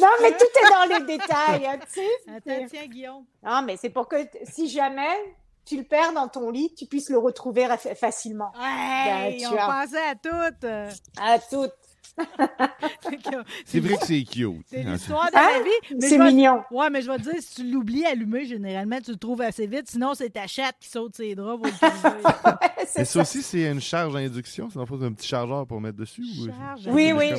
[0.00, 2.09] Non, mais tout est dans les détails, hein, tu sais.
[2.35, 3.24] Attends, tiens, Guillaume.
[3.42, 7.11] Non, mais c'est pour que si jamais tu le perds dans ton lit, tu puisses
[7.11, 7.66] le retrouver
[7.98, 8.53] facilement.
[8.59, 10.64] Ben, on as- pensait à tout.
[10.64, 10.90] euh.
[11.20, 11.68] À tout.
[13.64, 14.62] C'est vrai que c'est cute.
[14.68, 15.48] C'est hein, l'histoire de Hein?
[15.53, 15.96] la vie.
[16.00, 16.62] mais C'est mignon.
[16.70, 19.66] Ouais, mais je vais te dire, si tu l'oublies allumé, généralement, tu le trouves assez
[19.66, 19.90] vite.
[19.90, 21.88] Sinon, c'est ta chatte qui saute ses draps pour.
[22.79, 24.68] Mais C'est ça aussi, c'est une charge à induction.
[24.70, 26.22] C'est le fond, c'est un petit chargeur pour mettre dessus.
[26.22, 27.33] ou- Charge Oui, oui.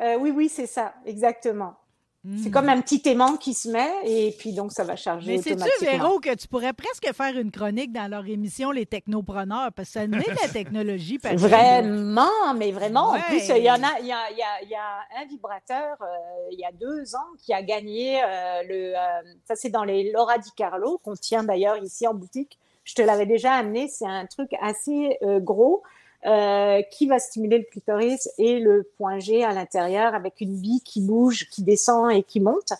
[0.00, 1.74] Euh, oui, oui, c'est ça, exactement.
[2.22, 2.52] C'est Mm.
[2.52, 5.52] comme un petit aimant qui se met et puis donc ça va charger Mais sais-tu,
[5.56, 5.90] automatiquement.
[5.90, 9.92] Véro, que tu pourrais presque faire une chronique dans leur émission Les Technopreneurs, parce que
[9.94, 11.18] ça naît la technologie.
[11.34, 13.12] Vraiment, mais vraiment.
[13.12, 13.20] Ouais.
[13.20, 14.98] En plus, il y en a, il y a, il y a- il y a
[15.22, 16.06] un vibrateur euh,
[16.52, 18.92] il y a deux ans qui a gagné euh, le.
[18.96, 19.00] euh,
[19.46, 22.58] ça, c'est dans les Laura Di Carlo qu'on tient d'ailleurs ici en boutique.
[22.84, 23.88] Je te l'avais déjà amené.
[23.88, 25.82] C'est un truc assez gros
[26.26, 30.82] euh, qui va stimuler le clitoris et le point G à l'intérieur avec une bille
[30.82, 32.72] qui bouge, qui descend et qui monte.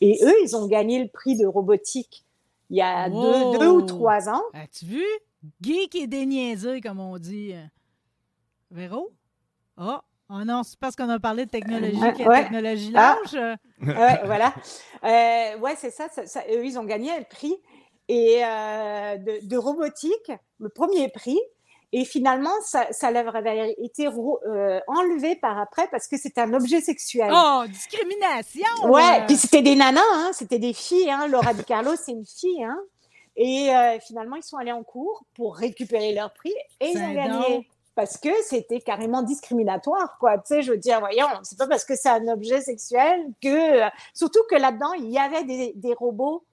[0.00, 2.24] Et eux, ils ont gagné le prix de robotique
[2.70, 3.22] il y a Wow.
[3.52, 4.42] deux, deux ou trois ans.
[4.54, 5.04] As-tu vu?
[5.62, 7.54] Geek et déniaisé, comme on dit.
[8.70, 9.12] Véro?
[9.76, 12.42] Ah, oh non, c'est parce qu'on a parlé de technologie la ouais.
[12.42, 13.16] technologie Ah.
[13.22, 13.58] lâche.
[13.82, 14.54] ouais, voilà.
[15.04, 17.54] Euh, ouais, c'est ça, ça, ça- Eux, ils ont gagné le prix
[18.08, 21.38] et euh, de, de robotique, le premier prix.
[21.92, 26.52] Et finalement, ça, ça leur avait été euh, enlevé par après parce que c'était un
[26.52, 27.30] objet sexuel.
[27.32, 28.90] Oh, discrimination!
[28.90, 29.26] Ouais, euh.
[29.26, 31.10] puis c'était des nanas, hein, c'était des filles.
[31.10, 31.28] Hein.
[31.28, 32.64] Laura Di Carlo, c'est une fille.
[32.64, 32.78] Hein.
[33.36, 37.12] Et euh, finalement, ils sont allés en cours pour récupérer leur prix et ils ont
[37.12, 37.68] gagné.
[37.94, 40.36] Parce que c'était carrément discriminatoire, quoi.
[40.36, 43.80] Tu sais, je veux dire, voyons, c'est pas parce que c'est un objet sexuel que.
[44.12, 46.44] Surtout que là-dedans, il y avait des, des robots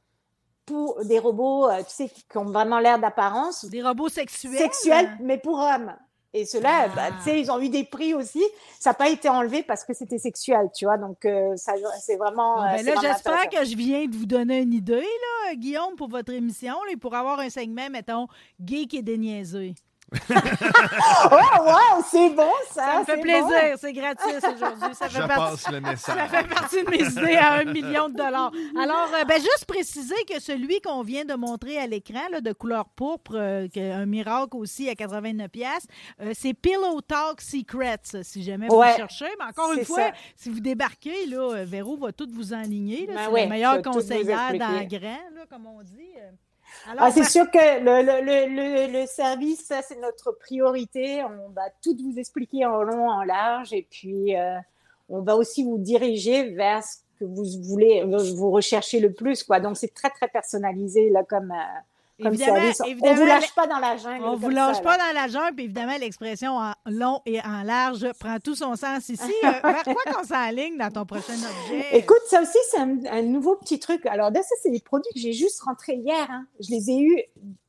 [0.65, 4.57] pour des robots, euh, tu sais, qui ont vraiment l'air d'apparence Des robots sexuels?
[4.57, 5.93] sexuels, mais pour hommes.
[6.35, 6.95] Et ceux-là, Ah.
[6.95, 8.41] bah, tu sais, ils ont eu des prix aussi.
[8.79, 10.97] Ça n'a pas été enlevé parce que c'était sexuel, tu vois.
[10.97, 12.55] Donc, euh, ça, c'est vraiment.
[12.55, 15.01] Bon, euh, ben c'est là, j'espère que je viens de vous donner une idée,
[15.45, 18.25] là, Guillaume, pour votre émission, là, pour avoir un segment, mettons,
[18.65, 19.75] geek et déniaisé.
[20.11, 22.85] Ouais, ouais, c'est bon, ça.
[22.93, 24.95] Ça me fait plaisir, c'est gratuit aujourd'hui.
[24.95, 25.63] Ça Je fait partie.
[25.63, 26.29] passe le Ça message.
[26.29, 28.51] fait partie de mes idées à un million de dollars.
[28.79, 32.53] Alors, euh, ben, juste préciser que celui qu'on vient de montrer à l'écran, là, de
[32.53, 35.87] couleur pourpre, euh, un miracle aussi à 89 pièces,
[36.33, 39.29] c'est Pillow Talk Secrets, si jamais vous Ouais, le cherchez.
[39.39, 40.11] Mais encore une fois, ça.
[40.35, 43.07] si vous débarquez, là, euh, Véro va tout vous enligner.
[43.07, 46.11] Ben c'est ouais, la meilleure conseillère dans grand, là, comme on dit.
[46.89, 51.23] Alors, Ah, c'est ben, sûr que le, le, le service, ça, c'est notre priorité.
[51.23, 53.73] On va tout vous expliquer en long, en large.
[53.73, 54.57] Et puis, euh,
[55.09, 59.59] on va aussi vous diriger vers ce que vous voulez, vous recherchez le plus, quoi.
[59.59, 61.79] Donc, c'est très, très personnalisé, là, comme, euh,
[62.23, 62.59] comme Évidemment-.
[62.81, 64.23] On évidemment, vous lâche pas dans la jungle.
[64.25, 65.03] On vous lâche ça, pas là.
[65.13, 69.09] dans la jungle, puis évidemment, l'expression en long et en large prend tout son sens
[69.09, 69.23] ici.
[69.43, 71.85] Euh, vers quoi qu'on s'enligne dans ton prochain objet?
[71.97, 74.05] Écoute, ça aussi, c'est un, un nouveau petit truc.
[74.05, 76.27] Alors, là, ça, c'est des produits que j'ai juste rentrés hier.
[76.29, 76.45] hein.
[76.59, 77.21] Je les ai eus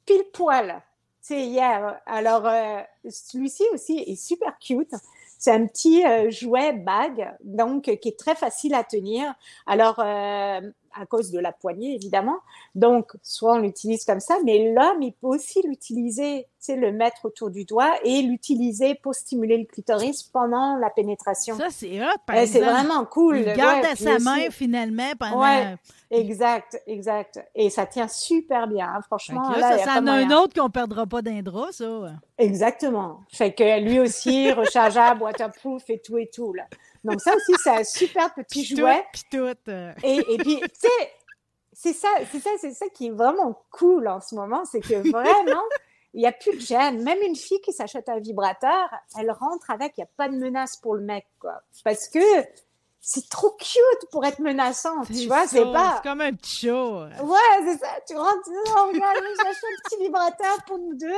[0.06, 0.80] pile poil,
[1.20, 2.00] c'est hier.
[2.06, 4.92] Alors, euh, celui-ci aussi est super cute.
[5.38, 9.34] C'est un petit euh, jouet bag, donc qui est très facile à tenir.
[9.66, 10.60] Alors, euh,
[10.94, 12.38] à cause de la poignée, évidemment.
[12.74, 17.50] Donc, soit on l'utilise comme ça, mais l'homme, il peut aussi l'utiliser, le mettre autour
[17.50, 21.56] du doigt et l'utiliser pour stimuler le clitoris pendant la pénétration.
[21.58, 23.38] Ça, c'est hot, par Eh, c'est vraiment cool.
[23.38, 25.42] Il garde Ouais, à sa aussi- main, finalement, pendant...
[25.42, 25.76] Ouais,
[26.10, 27.40] exact, exact.
[27.54, 29.50] Et ça tient super bien, hein, franchement.
[29.50, 31.84] là, là, ça, en a un autre qu'on perdra pas d'un drap, ça.
[32.38, 33.20] Exactement.
[33.30, 36.52] Fait que lui aussi, rechargeable, waterproof et tout et tout.
[36.54, 36.64] Là.
[37.04, 38.96] Donc ça aussi, c'est un super petit Puis jouet.
[38.96, 39.70] tout, puis tout.
[39.70, 39.92] euh.
[40.02, 40.88] Et, et puis, tu sais,
[41.72, 44.94] c'est ça, c'est ça, c'est ça qui est vraiment cool en ce moment, c'est que
[45.10, 45.62] vraiment,
[46.14, 47.02] Il n'y a plus de gêne.
[47.02, 50.36] Même une fille qui s'achète un vibrateur, elle rentre avec, il n'y a pas de
[50.36, 51.60] menace pour le mec, quoi.
[51.84, 52.20] Parce que
[53.00, 55.96] c'est trop cute pour être menaçant, tu vois, c'est pas...
[55.96, 57.22] C'est comme un petit chat.
[57.22, 57.88] Ouais, c'est ça.
[58.08, 61.12] Tu rentres, tu dis, oh, regarde, j'achète un petit vibrateur pour nous deux.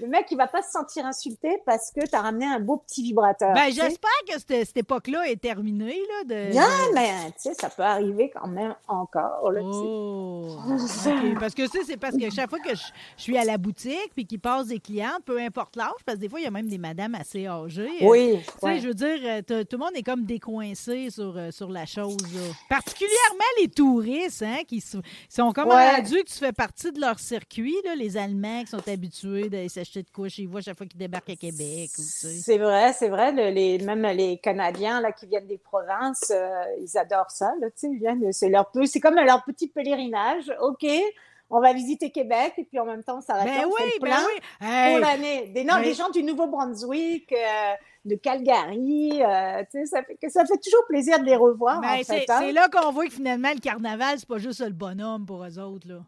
[0.00, 2.76] Le mec, il va pas se sentir insulté parce que tu as ramené un beau
[2.78, 3.52] petit vibrateur.
[3.54, 6.24] Ben, j'espère que cette, cette époque-là est terminée, là.
[6.24, 9.50] De, Bien, de- mais tu sais, ça peut arriver quand même encore.
[9.50, 9.60] Là.
[9.62, 10.56] Oh.
[11.40, 12.82] Parce que ça, c'est parce que chaque fois que je,
[13.16, 16.20] je suis à la boutique puis qu'il passe des clientes, peu importe l'âge, parce que
[16.22, 17.88] des fois, il y a même des madames assez âgées.
[18.02, 18.80] euh, Oui, Tu sais, ouais.
[18.80, 22.16] je veux dire, euh, tout le monde est comme décoincé sur, euh, sur la chose.
[22.34, 22.40] là.
[22.68, 25.96] Particulièrement les touristes, hein, qui sont comme Ouais.
[25.96, 29.68] rendus que tu fais partie de leur circuit, là, les Allemands qui sont habitués d'aller
[29.68, 31.90] s'acheter de quoi chez vous à chaque fois qu'ils débarquent à Québec.
[31.96, 33.32] C'est vrai, c'est vrai.
[33.32, 37.52] le- les, même les Canadiens là, qui viennent des provinces, euh, ils adorent ça.
[37.60, 40.52] Là, ils viennent, c'est, leur c'est comme leur petit pèlerinage.
[40.60, 40.86] OK,
[41.52, 44.66] on va visiter Québec et puis en même temps, ça va Ben oui, ben oui.
[44.66, 45.48] Hey, pour l'année.
[45.48, 47.74] Des, non, des gens du Nouveau-Brunswick, euh,
[48.06, 49.22] de Calgary.
[49.22, 51.82] euh, ça, fait, ça fait toujours plaisir de les revoir.
[51.82, 52.38] ben, en c'est, fait, hein.
[52.40, 55.58] c'est là qu'on voit que finalement, le carnaval, c'est pas juste le bonhomme pour eux
[55.58, 55.86] autres.
[55.86, 55.98] Là.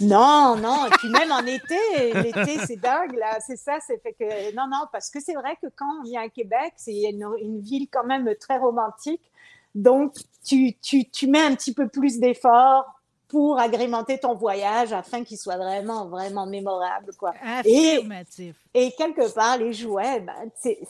[0.00, 4.14] Non, non, et puis même en été, l'été, c'est dingue, là, c'est ça, c'est fait
[4.14, 7.24] que, non, non, parce que c'est vrai que quand on vient à Québec, c'est une,
[7.40, 9.22] une ville quand même très romantique,
[9.76, 12.97] donc tu, tu, tu mets un petit peu plus d'efforts
[13.28, 17.34] pour agrémenter ton voyage afin qu'il soit vraiment, vraiment mémorable, quoi.
[17.44, 18.56] Affirmatif.
[18.74, 20.34] Et quelque part, les jouets, ben,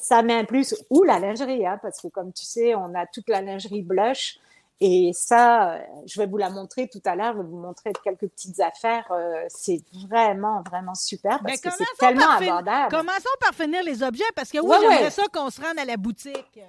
[0.01, 3.07] ça met un plus, ou la lingerie, hein, parce que comme tu sais, on a
[3.07, 4.39] toute la lingerie blush.
[4.81, 7.33] Et ça, je vais vous la montrer tout à l'heure.
[7.33, 9.11] Je vais vous montrer quelques petites affaires.
[9.11, 12.89] euh, c'est vraiment, vraiment super parce que c'est tellement abordable.
[12.89, 15.11] Commençons par finir les objets, parce que oui, Ouais, j'aimerais ouais.
[15.11, 16.61] ça qu'on se rende à la boutique.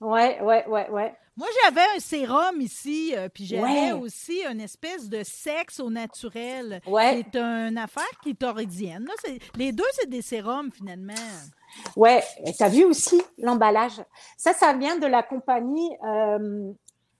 [0.00, 1.14] Ouais, ouais, ouais, ouais.
[1.36, 3.92] Moi, j'avais un sérum ici, euh, puis j'avais Ouais.
[3.92, 6.80] aussi une espèce de sexe au naturel.
[6.86, 7.22] Ouais.
[7.32, 9.04] C'est une affaire clitoridienne.
[9.04, 11.12] Là, c'est- les deux, c'est des sérums, finalement.
[11.94, 12.22] Ouais,
[12.56, 14.00] tu as vu aussi l'emballage.
[14.38, 16.72] Ça, ça vient de la compagnie euh,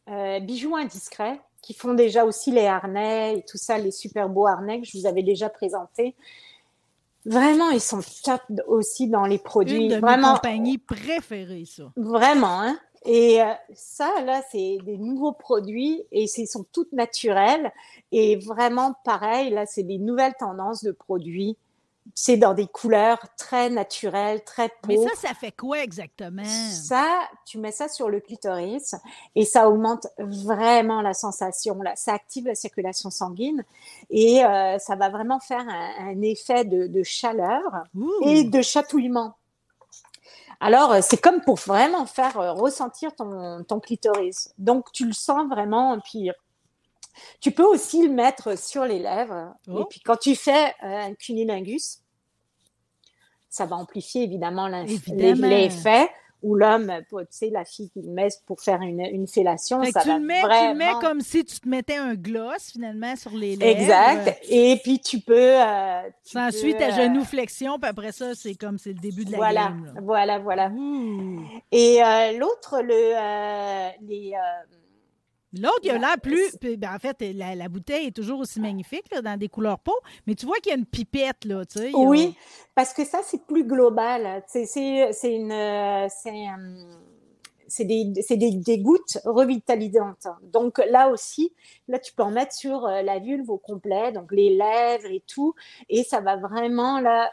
[0.08, 4.46] euh, Bijoux Indiscrets, qui font déjà aussi les harnais et tout ça, les super beaux
[4.46, 6.14] harnais que je vous avais déjà présentés.
[7.28, 9.82] Vraiment, ils sont top aussi dans les produits.
[9.86, 11.90] Une de mes Vraiment, compagnies préférées, ça.
[11.96, 12.78] Vraiment, hein?
[13.06, 17.72] Et euh, ça, là, c'est des nouveaux produits et ils sont toutes naturels.
[18.10, 21.56] Et vraiment, pareil, là, c'est des nouvelles tendances de produits.
[22.14, 26.44] C'est dans des couleurs très naturelles, très Mais ça, ça fait quoi exactement?
[26.44, 27.04] Ça,
[27.44, 28.94] tu mets ça sur le clitoris
[29.34, 31.82] et ça augmente vraiment la sensation.
[31.82, 31.96] Là.
[31.96, 33.64] Ça active la circulation sanguine
[34.08, 37.62] et euh, ça va vraiment faire un, un effet de, de chaleur
[37.96, 38.08] Ouh.
[38.22, 39.34] et de chatouillement.
[40.60, 44.52] Alors, euh, c'est comme pour vraiment faire euh, ressentir ton, ton clitoris.
[44.58, 45.98] Donc, tu le sens vraiment.
[46.00, 46.30] Puis,
[47.40, 49.54] tu peux aussi le mettre sur les lèvres.
[49.68, 49.80] Oh.
[49.80, 52.00] Et puis, quand tu fais euh, un cunilingus,
[53.48, 54.68] ça va amplifier Évidemment.
[55.48, 56.10] l'effet.
[56.46, 59.88] Ou l'homme, tu sais, la fille qui le met pour faire une, une fellation, Fait
[59.88, 62.14] que ça tu va le, mets, tu le mets comme si tu te mettais un
[62.14, 63.80] gloss, finalement, sur les lèvres.
[63.80, 64.38] Exact.
[64.48, 65.34] Et puis, tu peux...
[65.60, 69.32] euh, tu peux, ta euh, genuflexion, puis après ça, c'est comme c'est le début de
[69.32, 69.84] la Voilà, game.
[69.86, 70.00] là.
[70.02, 70.68] voilà, voilà.
[70.70, 71.40] Ouh.
[71.72, 74.76] Et euh, l'autre, le, euh, les, euh,
[75.60, 76.56] L'autre, il a l'air plus.
[76.60, 79.94] ben, en fait, la, la bouteille est toujours aussi magnifique là, dans des couleurs peau,
[80.26, 81.90] mais tu vois qu'il y a une pipette, là, tu sais.
[81.90, 82.34] a- oui,
[82.74, 84.42] parce que ça, c'est plus global.
[84.46, 86.94] C'est, c'est, c'est une, euh, c'est, euh,
[87.68, 90.26] c'est des, des, des gouttes revitalisantes.
[90.42, 91.52] Donc là aussi,
[91.88, 95.22] là, tu peux en mettre sur euh, la vulve au complet, donc les lèvres et
[95.26, 95.54] tout,
[95.88, 97.30] et ça va vraiment là.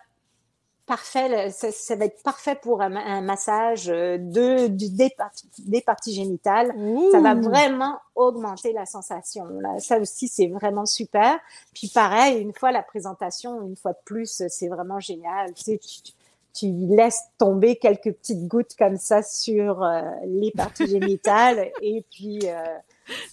[0.86, 5.80] Parfait, ça, ça va être parfait pour un, un massage euh, de, des, parties, des
[5.82, 6.74] parties génitales.
[7.12, 9.46] Ça va vraiment augmenter la sensation.
[9.62, 9.80] Là.
[9.80, 11.39] Ça aussi, c'est vraiment super.
[11.74, 15.54] Puis pareil, une fois la présentation, une fois de plus, c'est vraiment génial.
[15.54, 16.12] Tu, sais, tu,
[16.54, 22.41] tu laisses tomber quelques petites gouttes comme ça sur euh, les parties génitales et puis
[22.43, 22.63] euh,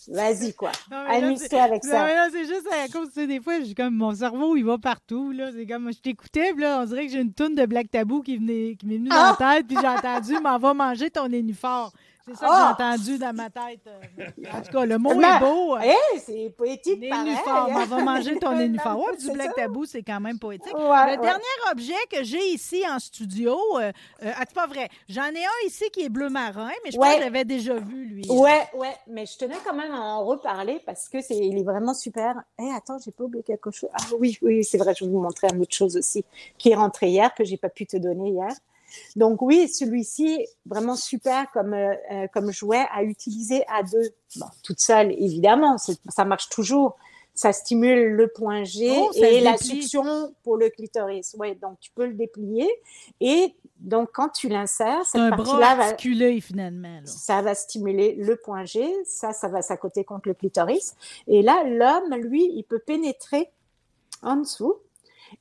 [0.09, 0.73] vas-y quoi.
[0.91, 2.29] Amuse-toi avec Non, ça.
[2.33, 5.51] c'est juste à cause, tu sais, des fois, comme mon cerveau, il va partout, là.
[5.55, 8.37] C'est comme, je t'écoutais, là, on dirait que j'ai une toune de Black Tabou qui,
[8.37, 9.37] venait, qui m'est venue dans Ah!
[9.39, 11.93] la tête, puis j'ai entendu, m'en va manger ton nénuphar.
[12.25, 12.77] C'est ça que Ah!
[12.79, 13.81] j'ai entendu dans ma tête.
[13.87, 14.25] euh.
[14.55, 15.77] En tout cas, le mot Ma- est beau.
[15.77, 15.81] euh,
[16.15, 17.37] Eh, c'est poétique pareil.
[17.73, 18.99] m'en va manger ton nénuphar.
[18.99, 19.55] Ouais, du Black.
[19.55, 20.75] Tabou, c'est quand même poétique.
[20.75, 21.17] Ouais, le ouais.
[21.19, 23.91] dernier objet que j'ai ici en studio, euh,
[24.23, 24.89] euh, ah, c'est pas vrai.
[25.09, 27.75] J'en ai un ici qui est bleu marin, mais je pense que je l'avais déjà
[27.79, 28.27] vu, lui.
[28.29, 31.63] Ouais, ouais, mais je tenais quand même à en reparler parce que c'est, il est
[31.65, 32.35] vraiment super.
[32.61, 33.91] Eh, attends, j'ai pas oublié quelque chose.
[33.95, 36.25] Ah oui, oui, c'est vrai, je vais vous montrer une autre chose aussi
[36.59, 38.51] qui est rentrée hier que j'ai pas pu te donner hier.
[39.17, 44.11] Donc oui, celui-ci vraiment super comme euh, euh, comme jouet à utiliser à deux.
[44.37, 45.77] Bon, toute seule évidemment,
[46.09, 46.97] ça marche toujours.
[47.35, 51.35] ça stimule le point G Oh, et la succion pour le clitoris.
[51.39, 52.69] Ouais, donc tu peux le déplier
[53.21, 57.01] et donc quand tu l'insères, cette un partie-là va, finalement.
[57.01, 57.07] là.
[57.07, 60.95] ça va stimuler le point G, ça, ça va s'accoter contre le clitoris.
[61.27, 63.51] Et là, l'homme, lui, il peut pénétrer
[64.23, 64.75] en dessous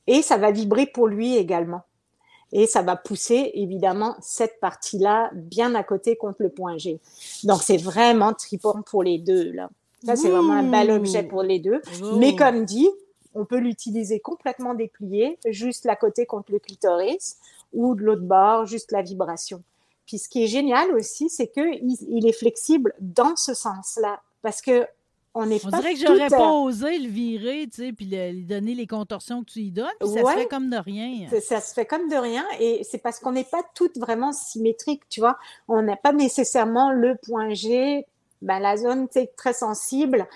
[0.06, 1.82] et ça va vibrer pour lui également.
[2.52, 7.00] Et ça va pousser, évidemment, cette partie-là bien à côté contre le point G.
[7.44, 9.70] Donc, c'est vraiment tripant pour les deux, là.
[10.04, 11.82] Ça, c'est vraiment un bel objet pour les deux.
[12.02, 12.16] Oh.
[12.16, 12.88] Mais comme dit,
[13.34, 17.36] on peut l'utiliser complètement déplié, juste la côté contre le clitoris,
[17.72, 19.62] ou de l'autre bord, juste la vibration.
[20.06, 24.20] Puis ce qui est génial aussi, c'est qu'il il est flexible dans ce sens-là.
[24.42, 24.86] Parce que
[25.34, 28.06] on n'est On pas dirait que j'aurais euh, pas osé le virer, tu sais, puis
[28.06, 30.32] lui donner les contorsions que tu y donnes, puis ça Ouais.
[30.32, 31.28] se fait comme de rien.
[31.40, 35.08] Ça- se fait comme de rien et c'est parce qu'on n'est pas toutes vraiment symétriques,
[35.08, 35.38] tu vois.
[35.68, 38.04] On n'a pas nécessairement le point G,
[38.42, 40.26] ben, la zone tu sais, très sensible.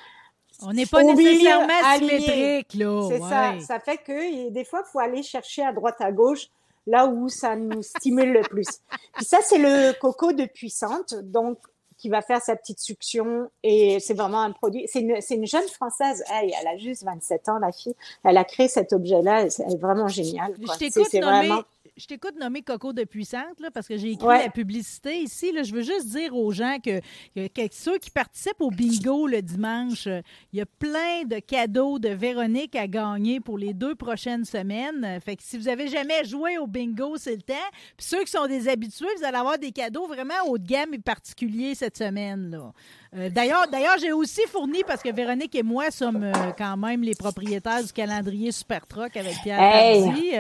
[0.62, 3.08] On n'est pas Au milieu, nécessairement symétrique, là.
[3.08, 3.28] c'est ouais.
[3.28, 3.54] ça.
[3.66, 6.46] Ça fait que des fois, il faut aller chercher à droite, à gauche,
[6.86, 8.68] là où ça nous stimule le plus.
[9.16, 11.58] Puis ça, c'est le coco de puissante, donc
[12.04, 14.86] qui va faire sa petite succion et c'est vraiment un produit.
[14.92, 16.22] C'est une, c'est une jeune française.
[16.30, 17.94] Elle, elle a juste 27 ans, la fille.
[18.24, 19.44] Elle a créé cet objet-là.
[19.44, 20.54] Elle est vraiment géniale.
[20.62, 20.74] quoi.
[20.74, 21.62] Je C'est- t'écoute c'est nommer, vraiment-
[21.96, 24.42] je t'écoute nommer Coco de Puissante, là, parce que j'ai écrit Ouais.
[24.44, 25.52] la publicité ici.
[25.52, 27.00] Là, je veux juste dire aux gens que,
[27.36, 30.06] que- que ceux qui participent au bingo le dimanche,
[30.52, 35.20] il y a plein de cadeaux de Véronique à gagner pour les deux prochaines semaines.
[35.20, 37.54] Fait que si vous avez jamais joué au bingo, c'est le temps.
[37.96, 40.94] Puis ceux qui sont des habitués, vous allez avoir des cadeaux vraiment haut de gamme
[40.94, 42.50] et particuliers cette semaine.
[42.50, 42.72] Là.
[43.16, 47.02] Euh, D'ailleurs, d'ailleurs, j'ai aussi fourni, parce que Véronique et moi sommes euh, quand même
[47.02, 50.36] les propriétaires du calendrier Super Truck avec Pierre Hey!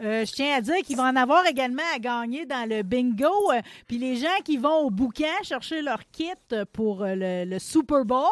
[0.00, 3.32] Euh, je tiens à dire qu'il va en avoir également à gagner dans le bingo.
[3.86, 6.26] Puis les gens qui vont au bouquin chercher leur kit
[6.72, 8.28] pour le, le Super Bowl,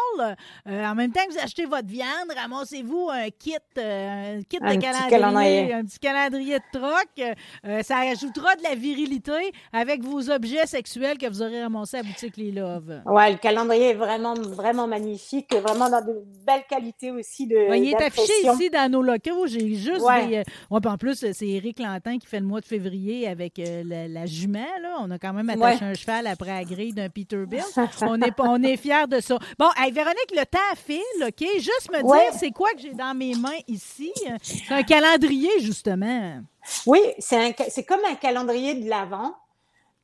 [0.66, 2.06] en même temps que vous achetez votre viande,
[2.36, 5.72] ramassez-vous un kit, un kit Un de calendrier, calendrier.
[5.74, 7.34] un petit calendrier de troc.
[7.64, 12.02] Euh, ça ajoutera de la virilité avec vos objets sexuels que vous aurez ramassés à
[12.02, 13.02] Boutique Les Love.
[13.06, 17.56] Ouais, le calendrier est vraiment, vraiment magnifique, vraiment dans de belles qualités aussi de.
[17.56, 19.46] Ouais, il est affiché ici dans nos locaux.
[19.46, 20.26] J'ai juste Ouais.
[20.26, 20.36] des.
[20.38, 23.82] euh, ouais, en plus, c'est Éric Lantin qui fait le mois de février avec euh,
[23.84, 24.66] la, la jument.
[24.82, 24.96] Là.
[25.00, 27.64] On a quand même attaché un cheval après la grille d'un Peterbilt.
[28.02, 29.38] on est, on est fiers de ça.
[29.58, 31.46] Bon, hey, Véronique, le temps file, OK?
[31.56, 34.12] Juste me dire, c'est quoi que j'ai dans mes mains ici?
[34.42, 36.40] C'est un calendrier, justement.
[36.86, 39.32] Oui, c'est comme un calendrier de l'Avent.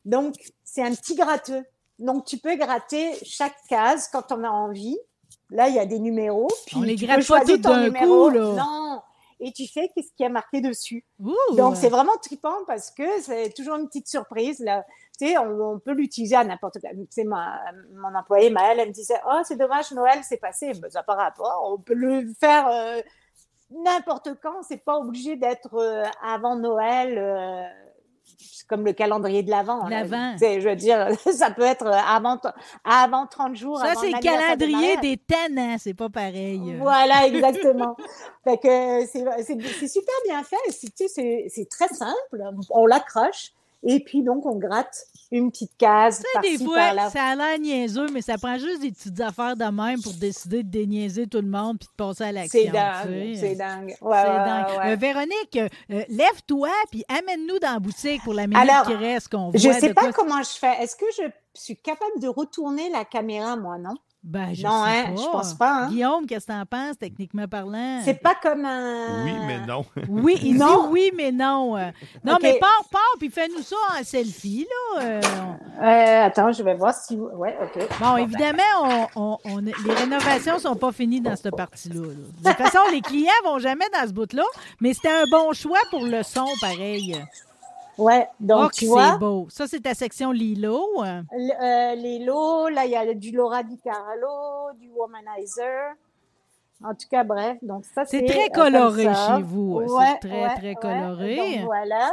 [0.05, 1.65] Donc, c'est un petit gratteux.
[2.03, 4.99] Donc, tu peux gratter chaque case quand on a envie.
[5.51, 6.49] Là, il y a des numéros.
[6.67, 8.25] Puis On les tu gratte pas ton d'un numéro.
[8.25, 8.41] coup, là.
[8.65, 9.03] Non.
[9.45, 11.05] Et tu fais qu'est-ce qui est marqué dessus.
[11.21, 11.35] Ouh!
[11.57, 14.61] Donc, c'est vraiment trippant parce que c'est toujours une petite surprise.
[14.61, 14.85] Là.
[15.19, 16.97] Tu sais, on, on peut l'utiliser à n'importe quel.
[16.97, 17.59] Tu sais, ma,
[17.95, 20.73] mon employé, Maëlle, elle me disait Oh, c'est dommage, Noël, c'est passé.
[20.75, 21.69] Ben, ça n'a pas rapport.
[21.73, 23.01] On peut le faire euh,
[23.71, 24.63] n'importe quand.
[24.63, 27.19] C'est pas obligé d'être euh, avant Noël.
[27.19, 27.63] euh,
[28.69, 29.87] comme le calendrier de l'Avent.
[29.89, 30.01] là.
[30.03, 30.37] L'Avent.
[30.39, 32.39] Je veux dire, ça peut être avant,
[32.85, 33.79] avant 30 jours.
[33.79, 35.77] Ça, c'est le calendrier des tannants.
[35.79, 36.77] C'est pas pareil.
[36.79, 37.97] Voilà, exactement.
[38.45, 40.57] fait que c'est c'est- super bien fait.
[40.71, 42.43] C'est très simple.
[42.71, 43.53] On l'accroche
[43.85, 44.97] et puis donc on gratte
[45.31, 47.09] une petite case sais, des fois, par-là.
[47.11, 50.63] ça a l'air niaiseux, mais ça prend juste des petites affaires de même pour décider
[50.63, 52.61] de déniaiser tout le monde puis de passer à l'action.
[52.63, 53.41] C'est dingue, tu sais.
[53.41, 53.97] c'est dingue.
[54.03, 54.67] Ouais, C'est ouais, dingue.
[54.79, 54.93] ouais.
[54.93, 55.57] Euh, Véronique,
[55.91, 59.59] euh, lève-toi puis amène-nous dans la boutique pour la minute Alors, qui reste qu'on voit.
[59.59, 60.83] Je de sais pas quoi- comment je fais.
[60.83, 61.23] Est-ce que je
[61.55, 63.95] suis capable de retourner la caméra, moi, non?
[64.25, 65.21] Ben, je Non, sais hein, pas.
[65.21, 65.89] je pense pas, hein.
[65.89, 68.01] Guillaume, qu'est-ce que t'en penses, techniquement parlant?
[68.05, 69.25] C'est pas comme un.
[69.25, 69.85] Oui, mais non.
[70.09, 70.85] Oui, il Non.
[70.85, 71.77] dit oui, mais non.
[72.25, 74.65] Non, mais pars, pars, puis fais-nous ça en selfie,
[74.97, 75.03] là.
[75.03, 75.21] Euh,
[75.81, 77.17] on- Euh, attends, je vais voir si.
[77.17, 77.85] Ouais, ok.
[77.99, 81.97] Bon, évidemment, on, on- on- les rénovations sont pas finies dans cette partie-là.
[81.97, 82.03] là.
[82.53, 84.45] De toute façon, les clients vont jamais dans ce bout-là,
[84.81, 87.17] mais c'était un bon choix pour le son, pareil.
[87.99, 89.13] Ouais, donc oh, tu vois.
[89.13, 89.47] c'est beau.
[89.51, 90.81] Ça, c'est ta section Lilo.
[91.05, 91.23] euh.
[91.33, 91.63] Le-
[92.23, 95.95] euh, lots, là, il y a du Laura Di Carlo, du Womanizer.
[96.85, 99.83] En tout cas, bref, donc ça, C'est c'est très euh, coloré chez vous.
[99.87, 100.75] C'est Ouais, très, ouais, très ouais.
[100.75, 101.37] coloré.
[101.37, 102.11] Donc, voilà.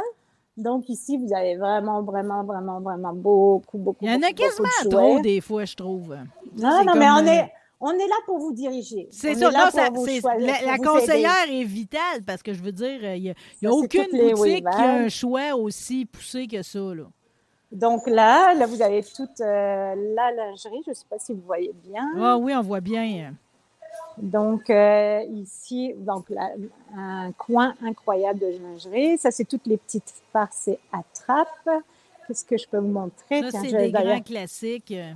[0.56, 4.68] Donc ici, vous avez vraiment, vraiment, vraiment, vraiment beaucoup, beaucoup, Il y en a quasiment
[4.90, 6.14] trop, des fois, je trouve.
[6.56, 9.08] Non, C'est non, mais on euh, est, on est là pour vous diriger.
[9.10, 9.50] C'est ça.
[9.50, 11.60] Non, ça- choisir, la, conseillère aider.
[11.60, 14.10] est vitale parce que je veux dire, il n'y a, y a Ça, aucune boutique
[14.10, 14.66] qui a Wavell.
[15.04, 16.78] un choix aussi poussé que ça.
[16.78, 17.04] Là.
[17.72, 20.82] Donc là, là, vous avez toute euh, la lingerie.
[20.84, 22.06] Je ne sais pas si vous voyez bien.
[22.18, 23.34] Ah oui, on voit bien.
[24.18, 26.50] Donc euh, ici, donc là,
[26.96, 29.16] un coin incroyable de lingerie.
[29.18, 31.68] Ça, c'est toutes les petites farces et attrapes.
[32.26, 33.42] Qu'est-ce que je peux vous montrer?
[33.50, 34.92] Ça, c'est des grands classiques.
[34.92, 35.12] euh.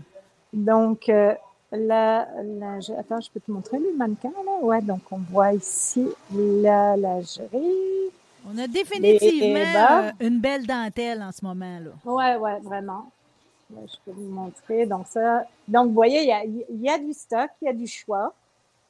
[0.52, 1.34] Donc, euh,
[1.76, 2.96] la, lingerie.
[2.98, 4.52] Attends, je peux te montrer le mannequin là?
[4.62, 8.10] Ouais, donc on voit ici la lingerie.
[8.46, 11.78] On a définitivement euh, une belle dentelle en ce moment.
[11.80, 11.90] là.
[12.04, 13.10] Ouais, ouais, vraiment.
[13.70, 14.84] Là, je peux vous montrer.
[14.84, 17.72] Donc, ça, donc, vous voyez, il y a, y a du stock, il y a
[17.72, 18.34] du choix.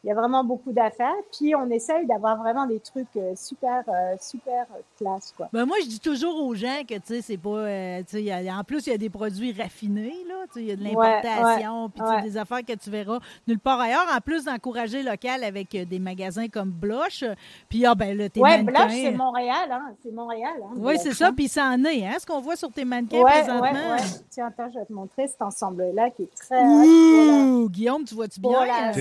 [0.05, 1.15] Il y a vraiment beaucoup d'affaires.
[1.33, 4.67] Puis, on essaye d'avoir vraiment des trucs euh, super, euh, super
[4.99, 5.49] classe, quoi.
[5.51, 7.49] Ben, moi, je dis toujours aux gens que, tu sais, c'est pas.
[7.49, 10.35] euh, y a- en plus, il y a des produits raffinés, là.
[10.49, 12.23] Tu sais, il y a de Ouais, l'importation, ouais, puis tu sais, ouais.
[12.23, 14.07] des affaires que tu verras nulle part ailleurs.
[14.15, 17.25] En plus d'encourager local avec des magasins comme Blush.
[17.71, 18.85] Puis, ah, ben là, tes Ouais, mannequins.
[18.87, 19.95] Blush, c'est Montréal, hein.
[20.03, 20.75] C'est Montréal, hein.
[20.77, 21.33] Oui, c'est ça.
[21.33, 23.63] Puis, ça en est, hein, ce qu'on voit sur tes mannequins Ouais, présentement.
[23.63, 24.07] ouais, ouais.
[24.29, 26.63] Tiens, attends, je vais te montrer cet ensemble-là qui est très.
[26.63, 27.45] voilà.
[27.45, 28.51] Ouh, Guillaume, tu vois-tu bien?
[28.53, 28.93] Pour la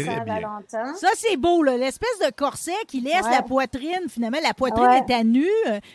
[0.93, 1.07] Saint-Valentin.
[1.07, 1.77] Ça, c'est beau, là.
[1.77, 3.31] L'espèce de corset qui laisse Ouais.
[3.31, 4.07] la poitrine.
[4.09, 5.03] Finalement, la poitrine Ouais.
[5.07, 5.47] est à nu,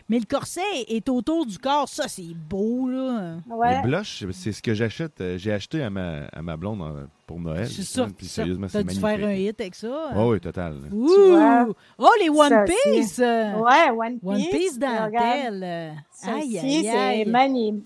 [0.09, 1.89] mais le corset est autour du corps.
[1.89, 3.37] Ça, c'est beau, là.
[3.51, 3.77] Ouais.
[3.77, 5.21] Les blushs, c'est ce que j'achète.
[5.21, 7.65] euh, J'ai acheté à ma, à ma blonde euh, pour Noël.
[7.67, 9.21] Je suis sûre Puis ça- sérieusement, t'as c'est dû magnifique.
[9.21, 10.11] faire un hit avec ça.
[10.17, 10.77] Oui, oui, total.
[10.93, 11.75] Ouh!
[11.99, 12.65] Oh, les One Ça.
[12.65, 13.19] Piece!
[13.19, 14.29] Ouais, One Piece.
[14.29, 15.95] One Piece dentelle.
[16.13, 17.31] Ça Aïe, aussi, aïe, c'est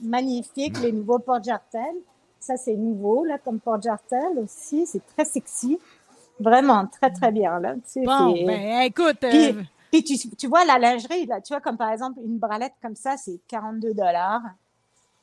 [0.02, 1.96] magnifique, les nouveaux porte-jartelles.
[2.40, 4.84] Ça, c'est nouveau, là, comme porte-jartel aussi.
[4.86, 5.78] C'est très sexy.
[6.40, 7.74] Vraiment, très, très bien, là.
[7.74, 7.82] Bon,
[8.36, 9.16] c'est- ben, écoute.
[9.20, 12.38] Puis, euh, puis tu, tu vois, la lingerie, là, tu vois, comme par exemple, une
[12.38, 14.42] bralette comme ça, c'est 42 dollars.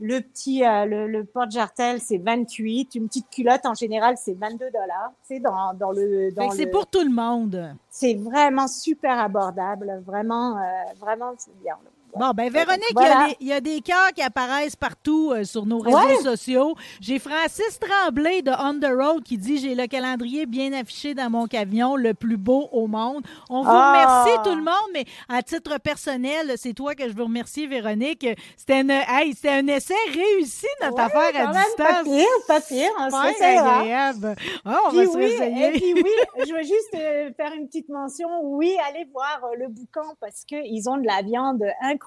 [0.01, 2.95] Le petit, euh, le, le porte-jartel, c'est 28.
[2.95, 5.12] Une petite culotte, en général, c'est 22 dollars.
[5.24, 7.76] Sais, dans, dans le, dans c'est le- pour tout le monde.
[7.89, 10.01] c'est vraiment super abordable.
[10.05, 10.62] Vraiment, euh,
[11.01, 11.74] vraiment, c'est bien.
[11.84, 11.89] là.
[12.16, 13.28] Bon, ben Véronique, il y a Voilà.
[13.28, 16.16] des- il y, a des cœurs qui apparaissent partout euh, sur nos réseaux Ouais.
[16.24, 16.76] sociaux.
[17.01, 21.30] J'ai Francis Tremblay de On the Road qui dit J'ai le calendrier bien affiché dans
[21.30, 23.24] mon camion, le plus beau au monde.
[23.49, 24.24] On vous Ah.
[24.26, 28.26] remercie tout le monde, mais à titre personnel, c'est toi que je veux remercier, Véronique.
[28.57, 32.16] C'était une- hey, c'était un essai réussi, notre Ouais, affaire à quand même, Pas distance.
[32.16, 32.89] pire, pas pire.
[32.97, 33.80] On se Super réessayera.
[33.82, 34.36] agréable.
[34.66, 35.68] Ah, on Puis va se oui, réessayer.
[35.68, 36.03] et puis oui,
[36.47, 38.28] je veux juste euh, faire une petite mention.
[38.43, 41.99] Oui, allez voir euh, le boucan parce qu'ils ont de la viande incroyable.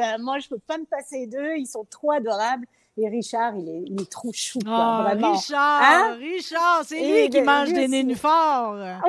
[0.00, 1.56] Euh, Moi, je peux pas me passer d'eux.
[1.58, 2.66] Ils sont trop adorables.
[2.96, 5.32] Et Richard, il est, il est trop chou, quoi, vraiment.
[5.32, 6.16] Richard, Hein?
[6.20, 9.00] Richard, c'est lui qui de- mange lui des nénuphars.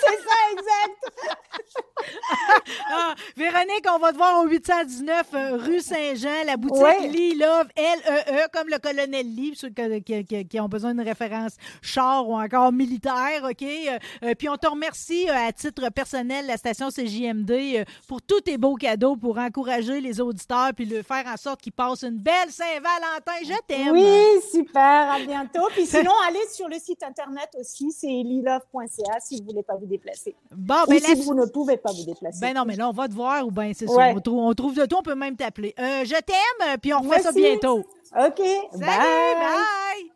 [0.00, 1.28] C'est ça, exact.
[2.90, 7.08] Ah, Véronique, on va te voir au 819 euh, rue Saint-Jean, la boutique Ouais.
[7.08, 11.56] Lee Love, L-E-E, comme le colonel Lee, ceux qui, qui- qui ont besoin d'une référence
[11.82, 13.62] char ou encore militaire, OK?
[13.62, 18.58] Euh, euh, puis on te remercie à titre personnel, la station CJMD, pour tous tes
[18.58, 22.50] beaux cadeaux, pour encourager les auditeurs, puis le faire en sorte qu'ils passent une belle
[22.82, 23.32] Saint-Valentin.
[23.44, 23.92] Je t'aime.
[23.92, 25.12] Oui, super.
[25.12, 25.68] À bientôt.
[25.72, 27.90] Puis sinon, allez sur le site internet aussi.
[27.90, 30.34] C'est lilove.ca si vous voulez pas vous déplacer.
[30.50, 32.40] Bon, Ou ben si là- vous ne pouvez pas vous déplacer.
[32.40, 33.94] Ben non, mais là, on va te voir ou ben c'est ça.
[33.94, 34.12] Ouais.
[34.16, 35.74] On, trouve, on trouve de toi, on peut même t'appeler.
[35.78, 37.40] Euh, je t'aime, puis on Moi refait ça aussi.
[37.40, 37.78] bientôt.
[37.78, 38.40] OK.
[38.72, 40.10] Salut, bye.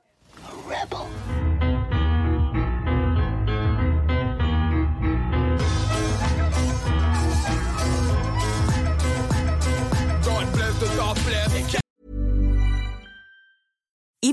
[0.91, 1.42] bye.